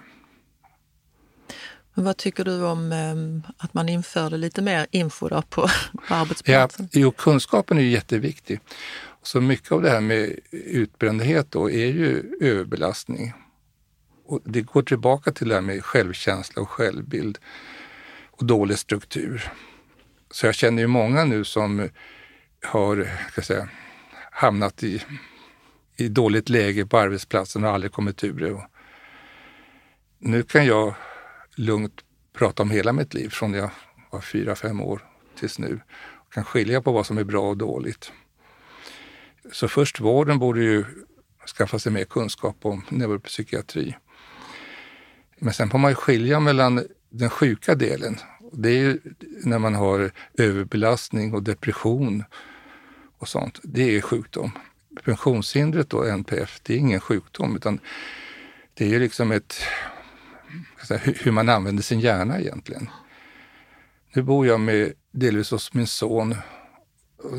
[1.93, 5.61] Men vad tycker du om eh, att man införde lite mer info då på,
[6.07, 6.89] på arbetsplatsen?
[6.91, 8.59] Ja, jo, kunskapen är ju jätteviktig.
[9.23, 13.33] Så mycket av det här med utbrändhet då är ju överbelastning.
[14.25, 17.37] Och det går tillbaka till det här med självkänsla och självbild
[18.31, 19.51] och dålig struktur.
[20.31, 21.89] Så jag känner ju många nu som
[22.63, 23.69] har ska säga,
[24.31, 25.03] hamnat i,
[25.95, 28.51] i dåligt läge på arbetsplatsen och aldrig kommit ur det.
[28.51, 28.63] Och
[30.19, 30.95] nu kan jag
[31.55, 32.01] lugnt
[32.33, 33.69] prata om hela mitt liv från jag
[34.09, 35.01] var fyra, fem år
[35.39, 35.79] tills nu.
[35.97, 38.11] Och kan skilja på vad som är bra och dåligt.
[39.51, 40.85] Så först vården borde ju
[41.57, 43.95] skaffa sig mer kunskap om neuropsykiatri.
[45.45, 48.17] Men sen får man ju skilja mellan den sjuka delen.
[48.53, 48.99] Det är ju
[49.43, 52.23] när man har överbelastning och depression
[53.17, 53.59] och sånt.
[53.63, 54.51] Det är sjukdom.
[55.03, 57.79] Funktionshindret då, NPF, det är ingen sjukdom utan
[58.73, 59.55] det är ju liksom ett,
[61.01, 62.89] hur man använder sin hjärna egentligen.
[64.13, 66.35] Nu bor jag med, delvis hos min son.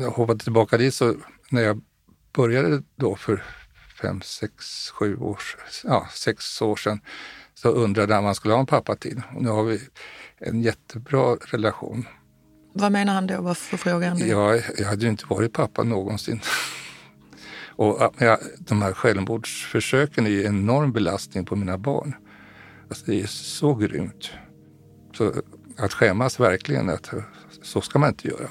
[0.01, 1.15] Jag hoppade tillbaka dit så
[1.49, 1.81] när jag
[2.33, 3.43] började då för
[4.01, 5.39] fem, sex, sju år,
[5.83, 7.01] ja, sex år sedan
[7.61, 9.21] så undrade han om han skulle ha en pappatid.
[9.35, 9.79] Och nu har vi
[10.37, 12.07] en jättebra relation.
[12.73, 13.41] Vad menar han då?
[13.41, 14.27] Varför frågar han det?
[14.27, 16.41] Jag, jag hade ju inte varit pappa någonsin.
[17.75, 22.15] Och ja, de här självmordsförsöken är ju en enorm belastning på mina barn.
[22.89, 24.29] Alltså det är så grymt.
[25.17, 25.33] Så
[25.77, 27.13] att skämmas verkligen, att
[27.61, 28.49] så ska man inte göra.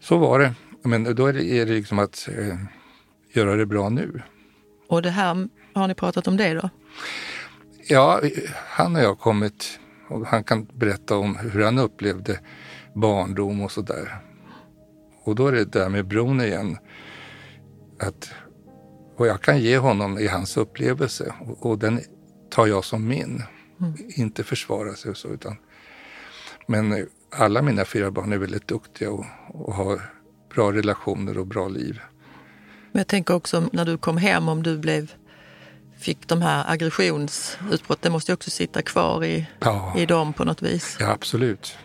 [0.00, 0.54] Så var det.
[0.82, 2.56] Men då är det, är det liksom att eh,
[3.32, 4.22] göra det bra nu.
[4.88, 6.70] Och det här, har ni pratat om det då?
[7.90, 8.20] Ja,
[8.54, 12.40] han och jag har kommit och han kan berätta om hur han upplevde
[12.94, 14.18] barndom och sådär.
[15.24, 16.78] Och då är det där med bron igen.
[18.00, 18.30] Att
[19.16, 22.00] vad jag kan ge honom är hans upplevelse och, och den
[22.50, 23.42] tar jag som min.
[23.80, 23.94] Mm.
[24.08, 25.56] Inte försvara sig och så utan.
[26.66, 30.00] Men alla mina fyra barn är väldigt duktiga och, och har
[30.54, 32.00] bra relationer och bra liv.
[32.92, 35.12] Men jag tänker också när du kom hem om du blev
[35.98, 39.94] fick de här aggressionsutbrott, det måste ju också sitta kvar i, ja.
[39.96, 40.96] i dem på något vis.
[41.00, 41.78] Ja, absolut.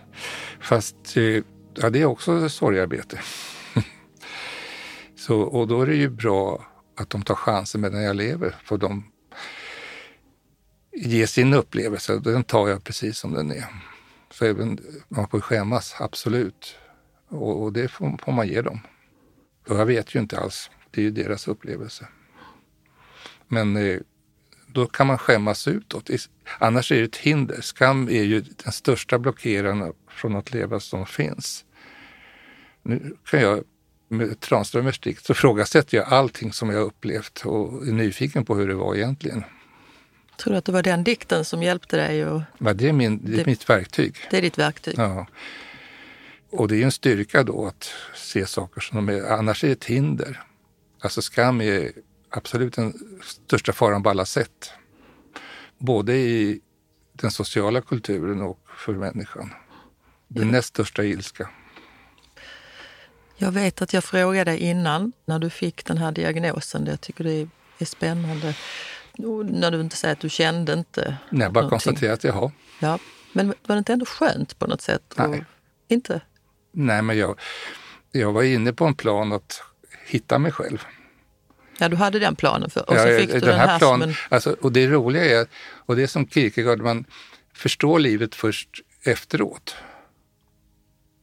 [0.59, 1.43] Fast eh,
[1.75, 3.19] ja, det är också sorgarbete.
[5.15, 6.65] Så, och då är det ju bra
[6.97, 8.55] att de tar chansen medan jag lever.
[8.63, 9.03] För de
[10.95, 13.65] ger sin upplevelse, den tar jag precis som den är.
[14.31, 16.75] Så även, man får skämmas, absolut.
[17.29, 18.79] Och, och det får, får, man ge dem.
[19.67, 22.07] Och jag vet ju inte alls, det är ju deras upplevelse.
[23.53, 23.99] Men eh,
[24.67, 26.09] då kan man skämmas utåt.
[26.59, 27.61] Annars är det ett hinder.
[27.61, 31.65] Skam är ju den största blockeraren från att leva som finns.
[32.83, 33.63] Nu kan jag
[34.07, 38.67] med Tranströmers dikt så ifrågasätter jag allting som jag upplevt och är nyfiken på hur
[38.67, 39.43] det var egentligen.
[40.37, 42.25] Tror du att det var den dikten som hjälpte dig?
[42.25, 42.41] Och...
[42.57, 44.15] Ja, det är, min, det är det, mitt verktyg.
[44.29, 44.93] Det är ditt verktyg?
[44.97, 45.27] Ja.
[46.51, 49.73] Och det är en styrka då att se saker som de är, annars är det
[49.73, 50.43] ett hinder.
[51.01, 51.91] Alltså skam är
[52.37, 54.71] absolut den största faran på alla sätt.
[55.77, 56.61] Både i
[57.13, 59.53] den sociala kulturen och för människan.
[60.27, 61.49] Den näst största ilska.
[63.35, 66.85] Jag vet att jag frågade innan, när du fick den här diagnosen.
[66.85, 67.47] Jag tycker det
[67.79, 68.55] är spännande.
[69.43, 72.51] När du inte säger att du kände inte Nej, bara konstatera att jag har.
[72.79, 72.99] Ja.
[73.33, 75.13] Men var det inte ändå skönt på något sätt?
[75.17, 75.27] Nej.
[75.27, 75.35] Och
[75.87, 76.21] inte?
[76.71, 77.39] Nej, men jag,
[78.11, 79.61] jag var inne på en plan att
[80.05, 80.85] hitta mig själv.
[81.77, 84.13] Ja, du hade den planen för, och så fick du den, här, här plan, en...
[84.29, 85.47] alltså, Och det roliga är,
[85.85, 87.05] och det är som Kierkegaard, man
[87.53, 88.69] förstår livet först
[89.03, 89.75] efteråt.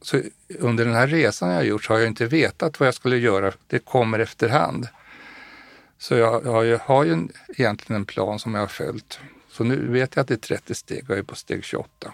[0.01, 0.21] Så
[0.59, 3.17] under den här resan jag har gjort så har jag inte vetat vad jag skulle
[3.17, 3.51] göra.
[3.67, 4.87] Det kommer efterhand.
[5.97, 9.19] Så jag, jag, jag har ju en, egentligen en plan som jag har följt.
[9.51, 12.13] Så nu vet jag att det är 30 steg och jag är på steg 28.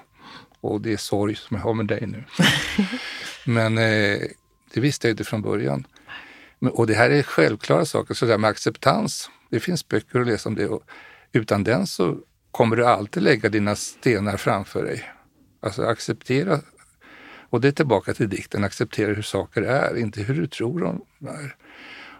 [0.62, 2.24] Och det är sorg som jag har med dig nu.
[3.46, 4.20] Men eh,
[4.74, 5.88] det visste jag inte från början.
[6.60, 9.30] Och det här är självklara saker, så där med acceptans.
[9.49, 10.68] Det finns böcker att läsa om det.
[10.68, 10.84] Och
[11.32, 12.18] utan den så
[12.51, 15.03] kommer du alltid lägga dina stenar framför dig.
[15.60, 16.60] Alltså acceptera.
[17.49, 21.01] Och det är tillbaka till dikten, acceptera hur saker är, inte hur du tror de
[21.28, 21.55] är.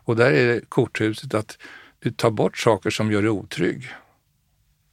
[0.04, 1.58] Och där är korthuset att
[2.00, 3.90] du tar bort saker som gör dig otrygg.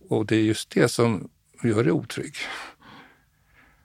[0.09, 1.29] Och det är just det som
[1.63, 2.37] gör dig otrygg.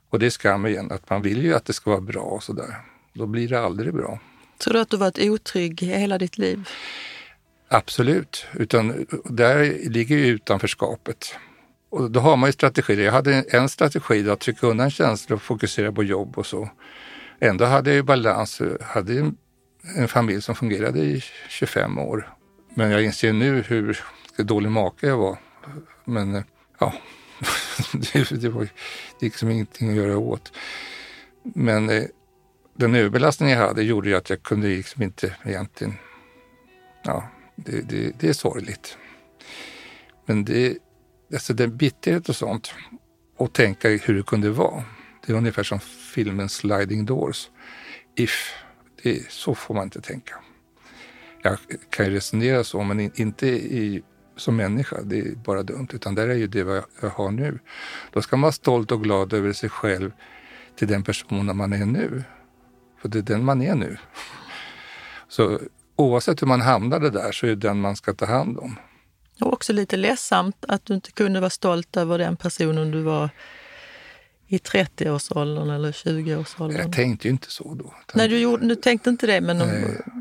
[0.09, 2.43] Och det är skam igen, att man vill ju att det ska vara bra och
[2.43, 2.75] sådär.
[3.13, 4.19] Då blir det aldrig bra.
[4.63, 6.69] Tror du att du varit otrygg hela ditt liv?
[7.67, 11.35] Absolut, utan där ligger ju utanförskapet.
[11.89, 13.05] Och då har man ju strategier.
[13.05, 16.69] Jag hade en strategi att trycka undan känslor och fokusera på jobb och så.
[17.39, 18.59] Ändå hade jag ju balans.
[18.59, 19.31] Jag hade
[19.95, 22.33] en familj som fungerade i 25 år.
[22.73, 23.99] Men jag inser nu hur
[24.37, 25.37] dålig make jag var.
[26.05, 26.43] Men
[26.79, 26.93] ja,
[27.93, 28.67] det, det var
[29.21, 30.51] liksom ingenting att göra åt.
[31.43, 32.03] Men eh,
[32.79, 35.93] den överbelastning jag hade gjorde ju att jag kunde liksom inte egentligen...
[37.03, 38.97] Ja, det, det, det är sorgligt.
[40.25, 40.77] Men det,
[41.33, 42.73] alltså den bitterhet och sånt
[43.37, 44.83] och tänka hur det kunde vara.
[45.25, 45.79] Det är ungefär som
[46.13, 47.49] filmen Sliding Doors.
[48.15, 48.53] If.
[49.03, 50.35] Det, så får man inte tänka.
[51.41, 51.57] Jag
[51.89, 54.03] kan ju resonera så, men inte i,
[54.35, 55.01] som människa.
[55.01, 55.87] Det är bara dumt.
[55.93, 57.59] Utan där är ju det jag har nu.
[58.11, 60.11] Då ska man vara stolt och glad över sig själv
[60.75, 62.23] till den personen man är nu.
[63.01, 63.97] För det är den man är nu.
[65.27, 65.59] Så
[65.95, 68.79] oavsett hur man hamnade där så är det den man ska ta hand om.
[69.41, 73.29] Och också lite ledsamt att du inte kunde vara stolt över den personen du var
[74.47, 76.81] i 30-årsåldern eller 20-årsåldern?
[76.81, 77.93] Jag tänkte ju inte så då.
[78.13, 79.41] Nej, du, gjorde, du tänkte inte det.
[79.41, 79.69] Men om...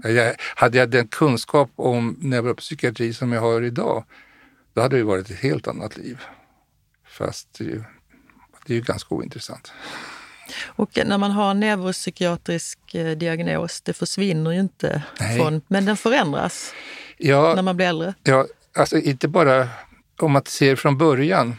[0.04, 4.04] jag, hade jag den kunskap om neuropsykiatri som jag har idag,
[4.74, 6.20] då hade det varit ett helt annat liv.
[7.06, 7.82] Fast det är ju,
[8.66, 9.72] det är ju ganska ointressant.
[10.62, 15.02] Och när man har en neuropsykiatrisk eh, diagnos, det försvinner ju inte,
[15.36, 16.72] från, men den förändras
[17.16, 18.14] ja, när man blir äldre?
[18.22, 19.68] Ja, alltså inte bara
[20.18, 21.56] om man ser från början,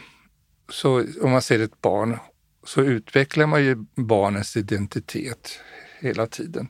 [0.68, 2.18] så om man ser ett barn,
[2.64, 5.60] så utvecklar man ju barnens identitet
[6.00, 6.68] hela tiden.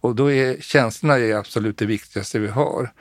[0.00, 2.92] Och då är känslorna är absolut det viktigaste vi har.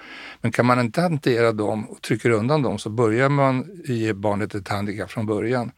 [0.42, 4.56] Men kan man inte hantera dem och trycker undan dem så börjar man ge barnet
[4.56, 5.72] ett handikapp från början.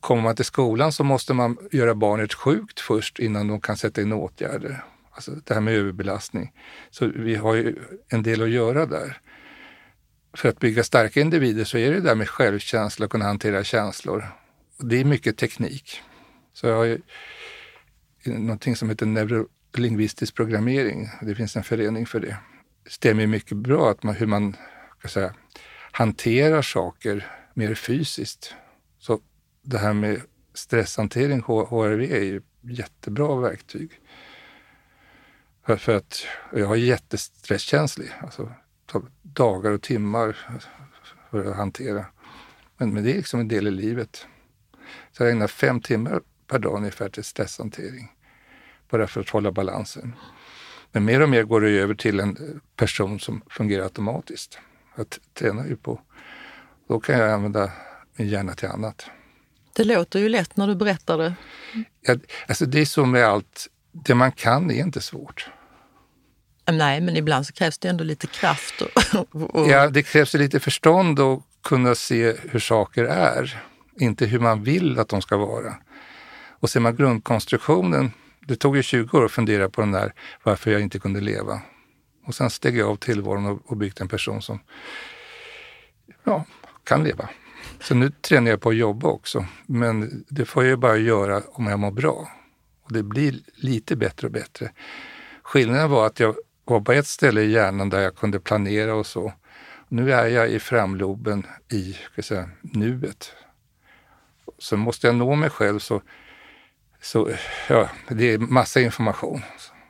[0.00, 4.02] Kommer man till skolan så måste man göra barnet sjukt först innan de kan sätta
[4.02, 4.84] in åtgärder.
[5.10, 6.52] Alltså det här med överbelastning.
[6.90, 7.76] Så vi har ju
[8.08, 9.20] en del att göra där.
[10.36, 14.26] För att bygga starka individer så är det där med självkänsla och kunna hantera känslor.
[14.78, 16.02] Och det är mycket teknik.
[16.52, 17.00] Så jag har ju
[18.24, 21.08] någonting som heter neurolingvistisk programmering.
[21.22, 22.36] Det finns en förening för det.
[22.84, 24.56] Det stämmer mycket bra att man, hur man
[25.04, 25.34] säga,
[25.92, 28.54] hanterar saker mer fysiskt.
[29.70, 30.20] Det här med
[30.54, 34.00] stresshantering, HRV, är ju jättebra verktyg.
[35.66, 38.10] För, för att jag är jättestresskänslig.
[38.20, 38.52] Alltså,
[39.22, 40.36] dagar och timmar
[41.30, 42.06] för att hantera.
[42.76, 44.26] Men, men det är liksom en del i livet.
[45.12, 48.12] Så jag ägnar fem timmar per dag ungefär till stresshantering.
[48.90, 50.14] Bara för att hålla balansen.
[50.92, 54.58] Men mer och mer går det över till en person som fungerar automatiskt.
[54.96, 56.00] Jag tränar ju på,
[56.88, 57.72] då kan jag använda
[58.16, 59.10] min hjärna till annat.
[59.78, 61.34] Det låter ju lätt när du berättar det.
[62.00, 62.16] Ja,
[62.48, 65.50] alltså det är så med allt, det man kan är inte svårt.
[66.70, 68.82] Nej, men ibland så krävs det ändå lite kraft.
[68.82, 69.68] Och, och...
[69.68, 73.62] Ja, det krävs lite förstånd och kunna se hur saker är,
[74.00, 75.74] inte hur man vill att de ska vara.
[76.60, 80.12] Och ser man grundkonstruktionen, det tog ju 20 år att fundera på den där
[80.42, 81.60] varför jag inte kunde leva.
[82.26, 84.58] Och sen steg jag av tillvaron och, och byggt en person som
[86.24, 86.44] ja,
[86.84, 87.28] kan leva.
[87.80, 91.66] Så nu tränar jag på att jobba också, men det får jag bara göra om
[91.66, 92.28] jag mår bra.
[92.82, 94.72] Och det blir lite bättre och bättre.
[95.42, 99.06] Skillnaden var att jag var på ett ställe i hjärnan där jag kunde planera och
[99.06, 99.32] så.
[99.88, 103.32] Nu är jag i framloben i ska säga, nuet.
[104.58, 106.02] Så måste jag nå mig själv så,
[107.00, 107.30] så
[107.68, 109.42] ja, det är massa information.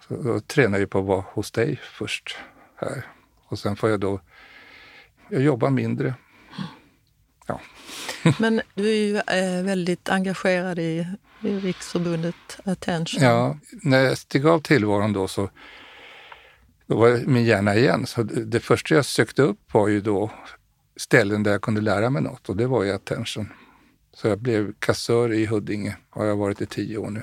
[0.09, 2.37] Så då tränar jag på att vara hos dig först
[2.77, 3.07] här.
[3.45, 4.21] Och sen får jag då
[5.29, 6.15] jag jobbar mindre.
[7.49, 7.61] Ja.
[8.39, 11.07] Men du är ju eh, väldigt engagerad i,
[11.43, 13.23] i Riksförbundet Attention.
[13.23, 15.51] Ja, när jag steg av tillvaron då så
[16.87, 18.07] då var min hjärna igen.
[18.07, 20.31] Så det första jag sökte upp var ju då
[20.97, 23.53] ställen där jag kunde lära mig något och det var ju attention.
[24.13, 27.23] Så jag blev kassör i Huddinge, har jag varit i tio år nu.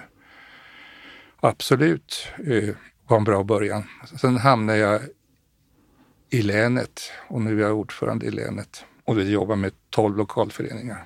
[1.40, 2.76] Absolut eh,
[3.08, 3.84] var en bra början.
[4.22, 5.02] Sen hamnade jag
[6.30, 11.06] i länet och nu är jag ordförande i länet och vi jobbar med tolv lokalföreningar.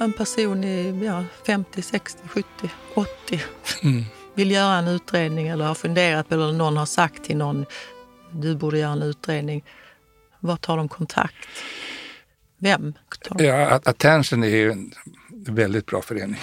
[0.00, 2.46] en person i ja, 50, 60, 70,
[2.94, 3.42] 80
[3.82, 4.04] mm.
[4.34, 7.66] vill göra en utredning eller har funderat på eller någon har sagt till någon
[8.32, 9.64] du borde göra en utredning.
[10.40, 11.48] Var tar de kontakt?
[12.58, 12.94] Vem?
[13.22, 14.92] Tar Ja, Attention är ju en
[15.30, 16.40] väldigt bra förening.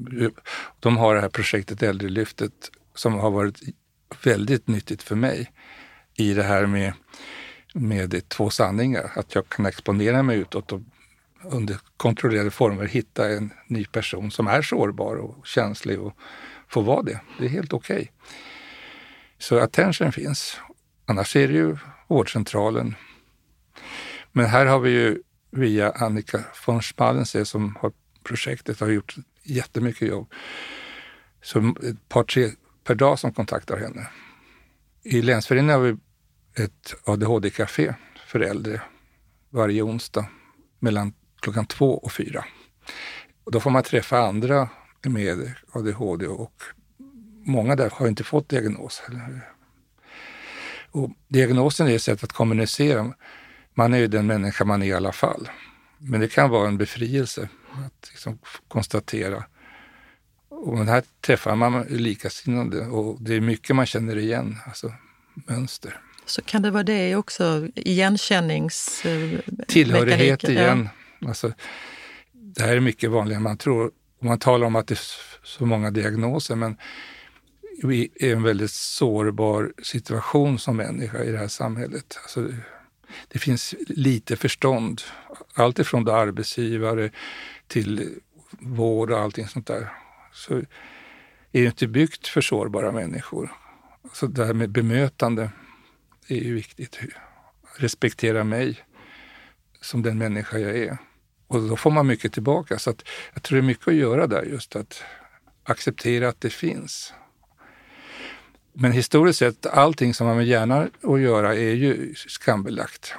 [0.80, 2.52] de har det här projektet Äldrelyftet
[2.94, 3.60] som har varit
[4.24, 5.52] väldigt nyttigt för mig
[6.14, 6.92] i det här med,
[7.74, 9.12] med två sanningar.
[9.14, 10.80] Att jag kan exponera mig utåt och
[11.42, 16.16] under kontrollerade former hitta en ny person som är sårbar och känslig och
[16.68, 17.20] får vara det.
[17.38, 17.96] Det är helt okej.
[17.96, 18.08] Okay.
[19.38, 20.60] Så attention finns.
[21.10, 21.76] Annars är det ju
[22.08, 22.94] vårdcentralen.
[24.32, 27.92] Men här har vi ju via Annika von Spalensee som har
[28.22, 30.32] projektet har gjort jättemycket jobb.
[31.42, 32.50] Så ett par, tre
[32.84, 34.08] per dag som kontaktar henne.
[35.02, 35.96] I länsföreningen har vi
[36.64, 37.94] ett ADHD-café
[38.26, 38.80] för äldre
[39.50, 40.26] varje onsdag
[40.78, 42.44] mellan klockan två och fyra.
[43.44, 44.68] Och då får man träffa andra
[45.02, 46.62] med ADHD och
[47.44, 49.02] många där har inte fått diagnos.
[50.90, 53.14] Och diagnosen är ett sätt att kommunicera.
[53.74, 55.48] Man är ju den människa man är i alla fall.
[55.98, 58.38] Men det kan vara en befrielse att liksom
[58.68, 59.44] konstatera.
[60.48, 64.92] Och här träffar man likasinnade och det är mycket man känner igen, alltså
[65.34, 66.00] mönster.
[66.26, 69.02] Så kan det vara det också, igenkännings...
[69.68, 70.88] Tillhörighet igen.
[71.18, 71.28] Ja.
[71.28, 71.52] Alltså,
[72.32, 73.90] det här är mycket vanligare än man tror.
[74.20, 75.00] Man talar om att det är
[75.42, 76.76] så många diagnoser, men
[77.82, 82.18] vi är en väldigt sårbar situation som människa i det här samhället.
[82.22, 82.48] Alltså,
[83.28, 85.02] det finns lite förstånd.
[85.54, 87.10] Allt ifrån arbetsgivare
[87.66, 88.20] till
[88.58, 89.92] vård och allting sånt där.
[90.32, 90.54] Så
[91.52, 93.52] är det inte byggt för sårbara människor.
[94.12, 95.50] Så det här med bemötande
[96.28, 96.98] är ju viktigt.
[97.76, 98.78] Respektera mig
[99.80, 100.98] som den människa jag är.
[101.46, 102.78] Och då får man mycket tillbaka.
[102.78, 105.02] Så att jag tror det är mycket att göra där, just att
[105.62, 107.14] acceptera att det finns.
[108.82, 113.14] Men historiskt sett, allting som har med hjärnan att göra är ju skambelagt.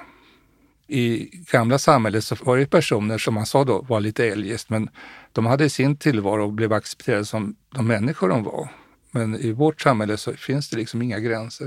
[0.88, 4.90] I gamla samhället så var det personer som man sa då var lite eljest, men
[5.32, 8.70] de hade sin tillvaro och blev accepterade som de människor de var.
[9.12, 11.66] Men i vårt samhälle så finns det liksom inga gränser.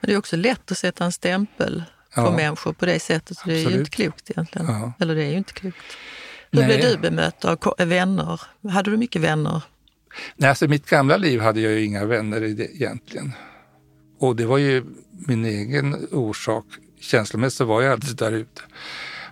[0.00, 2.36] Men det är också lätt att sätta en stämpel på ja.
[2.36, 3.38] människor på det sättet.
[3.38, 4.66] Så det är ju inte klokt egentligen.
[4.68, 4.92] Ja.
[5.00, 5.76] Eller det är ju inte klokt.
[6.50, 6.66] Hur Nej.
[6.66, 8.40] blev du bemött av vänner?
[8.70, 9.62] Hade du mycket vänner?
[10.36, 13.32] Nej, alltså mitt gamla liv hade jag ju inga vänner i det, egentligen.
[14.18, 16.64] Och det var ju min egen orsak.
[17.00, 18.62] Känslomässigt var jag alltid där ute.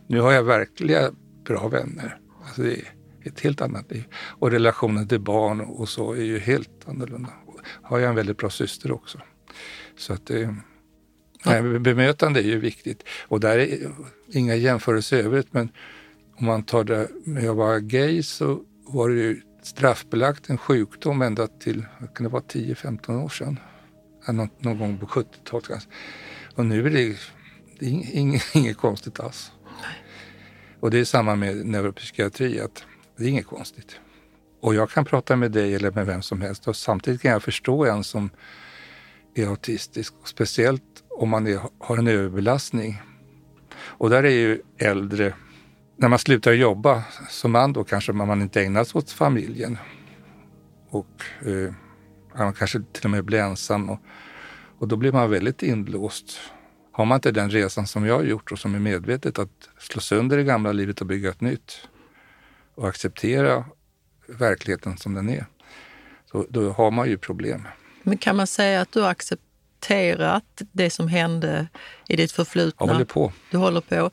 [0.06, 1.10] Nu har jag verkliga
[1.44, 2.18] bra vänner.
[2.44, 4.04] Alltså det är ett helt annat liv.
[4.14, 7.30] Och relationen till barn och så är ju helt annorlunda.
[7.82, 9.20] Har jag en väldigt bra syster också.
[9.96, 10.56] Så att det,
[11.44, 13.90] Nej, bemötande är ju viktigt och där är
[14.32, 15.68] inga jämförelser i övrigt men
[16.38, 21.22] om man tar det, när jag var gay så var det ju straffbelagt en sjukdom
[21.22, 23.58] ända till kan det vara 10-15 år sedan.
[24.28, 25.88] Någon, någon gång på 70-talet.
[26.54, 27.16] Och nu är det,
[27.78, 29.52] det är inget, inget konstigt alls.
[30.80, 32.84] Och det är samma med neuropsykiatri, att
[33.16, 34.00] det är inget konstigt.
[34.60, 37.42] Och jag kan prata med dig eller med vem som helst och samtidigt kan jag
[37.42, 38.30] förstå en som
[39.34, 40.14] är autistisk.
[40.24, 43.02] Speciellt om man är, har en överbelastning.
[43.76, 45.34] Och där är ju äldre,
[45.96, 49.78] när man slutar jobba som man då kanske man inte ägnar sig åt familjen.
[50.90, 51.74] Och eh,
[52.38, 53.90] man kanske till och med blir ensam.
[53.90, 54.00] Och,
[54.78, 56.40] och då blir man väldigt inlåst.
[56.92, 60.00] Har man inte den resan som jag har gjort och som är medvetet att slå
[60.00, 61.88] sönder det gamla livet och bygga ett nytt
[62.74, 63.64] och acceptera
[64.26, 65.46] verkligheten som den är,
[66.30, 67.68] så då har man ju problem.
[68.02, 71.68] Men kan man säga att du har accepterat det som hände
[72.08, 72.86] i ditt förflutna?
[72.86, 73.32] Jag håller på.
[73.50, 74.10] Du håller på.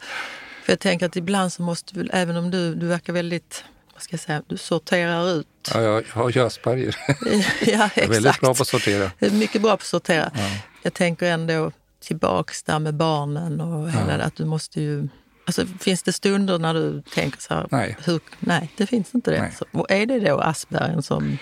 [0.63, 4.01] För jag tänker att ibland så måste du, även om du, du verkar väldigt, vad
[4.01, 5.47] ska jag säga, du sorterar ut.
[5.73, 6.95] Ja, jag har ju Asperger.
[7.07, 7.97] ja, exakt.
[7.97, 9.11] Jag är väldigt bra på att sortera.
[9.19, 10.31] Mycket bra på att sortera.
[10.35, 10.49] Ja.
[10.81, 15.07] Jag tänker ändå tillbaks där med barnen och hela det, att du måste ju
[15.45, 17.67] Alltså, finns det stunder när du tänker så här?
[17.71, 17.97] Nej.
[18.05, 19.41] Hur, nej, det finns inte det.
[19.41, 19.51] Nej.
[19.71, 21.37] Och är det då Asperger som...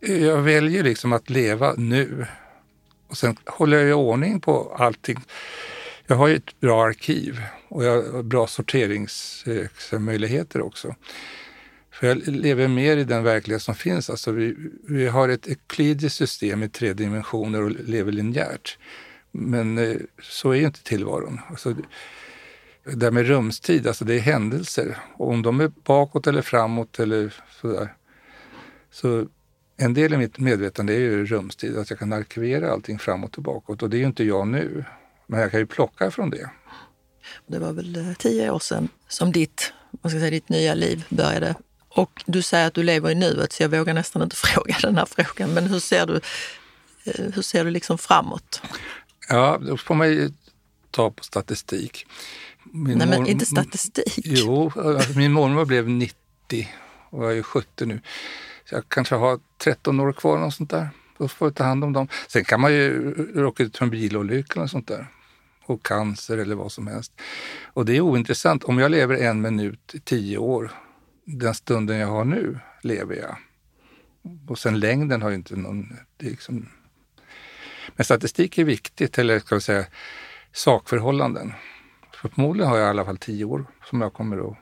[0.00, 2.26] Jag väljer liksom att leva nu.
[3.08, 5.20] Och sen håller jag i ordning på allting.
[6.06, 10.94] Jag har ju ett bra arkiv och jag har bra sorteringsmöjligheter också.
[11.90, 14.10] För jag lever mer i den verklighet som finns.
[14.10, 14.56] Alltså vi,
[14.88, 18.78] vi har ett euklidiskt system i tre dimensioner och lever linjärt.
[19.30, 21.40] Men eh, så är ju inte tillvaron.
[21.50, 21.74] Alltså,
[22.84, 24.96] det där med rumstid, alltså det är händelser.
[25.14, 27.94] Och om de är bakåt eller framåt eller sådär.
[28.90, 29.26] Så
[29.76, 33.42] en del i mitt medvetande är ju rumstid, att jag kan arkivera allting framåt och
[33.42, 33.82] bakåt.
[33.82, 34.84] Och det är ju inte jag nu.
[35.26, 36.50] Men jag kan ju plocka från det.
[37.46, 40.74] Det var väl eh, tio år sedan som ditt, vad ska jag säga, ditt nya
[40.74, 41.54] liv började.
[41.88, 44.96] Och du säger att du lever i nuet, så jag vågar nästan inte fråga den
[44.96, 45.54] här frågan.
[45.54, 46.20] Men hur ser du,
[47.04, 48.62] eh, hur ser du liksom framåt?
[49.28, 50.30] Ja, då får man ju
[50.90, 52.06] ta på statistik.
[52.72, 54.18] Min Nej, men inte statistik.
[54.24, 56.16] Jo, alltså min mormor blev 90
[57.10, 58.00] och jag är 70 nu.
[58.68, 60.88] Så jag kanske har 13 år kvar och sånt där.
[61.18, 62.08] Då får jag ta hand om dem.
[62.28, 65.06] Sen kan man ju råka ut för en bilolycka och sånt där.
[65.64, 67.12] Och cancer eller vad som helst.
[67.64, 68.64] Och det är ointressant.
[68.64, 70.70] Om jag lever en minut i tio år,
[71.24, 73.36] den stunden jag har nu, lever jag.
[74.48, 75.96] Och sen längden har ju inte någon...
[76.16, 76.68] Det liksom...
[77.96, 79.86] Men statistik är viktigt, eller ska vi säga
[80.52, 81.52] sakförhållanden.
[82.14, 84.58] För förmodligen har jag i alla fall tio år som jag kommer att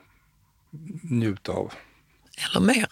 [1.03, 1.73] njuta av.
[2.37, 2.91] Eller mer.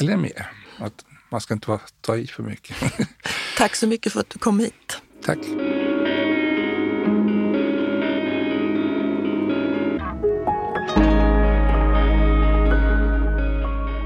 [0.00, 0.50] Eller mer.
[0.78, 2.76] Att man ska inte ta i för mycket.
[3.56, 5.02] Tack så mycket för att du kom hit.
[5.24, 5.38] Tack.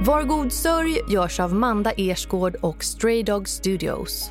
[0.06, 4.30] Var god sörj görs av Manda Ersgård och Stray Dog Studios.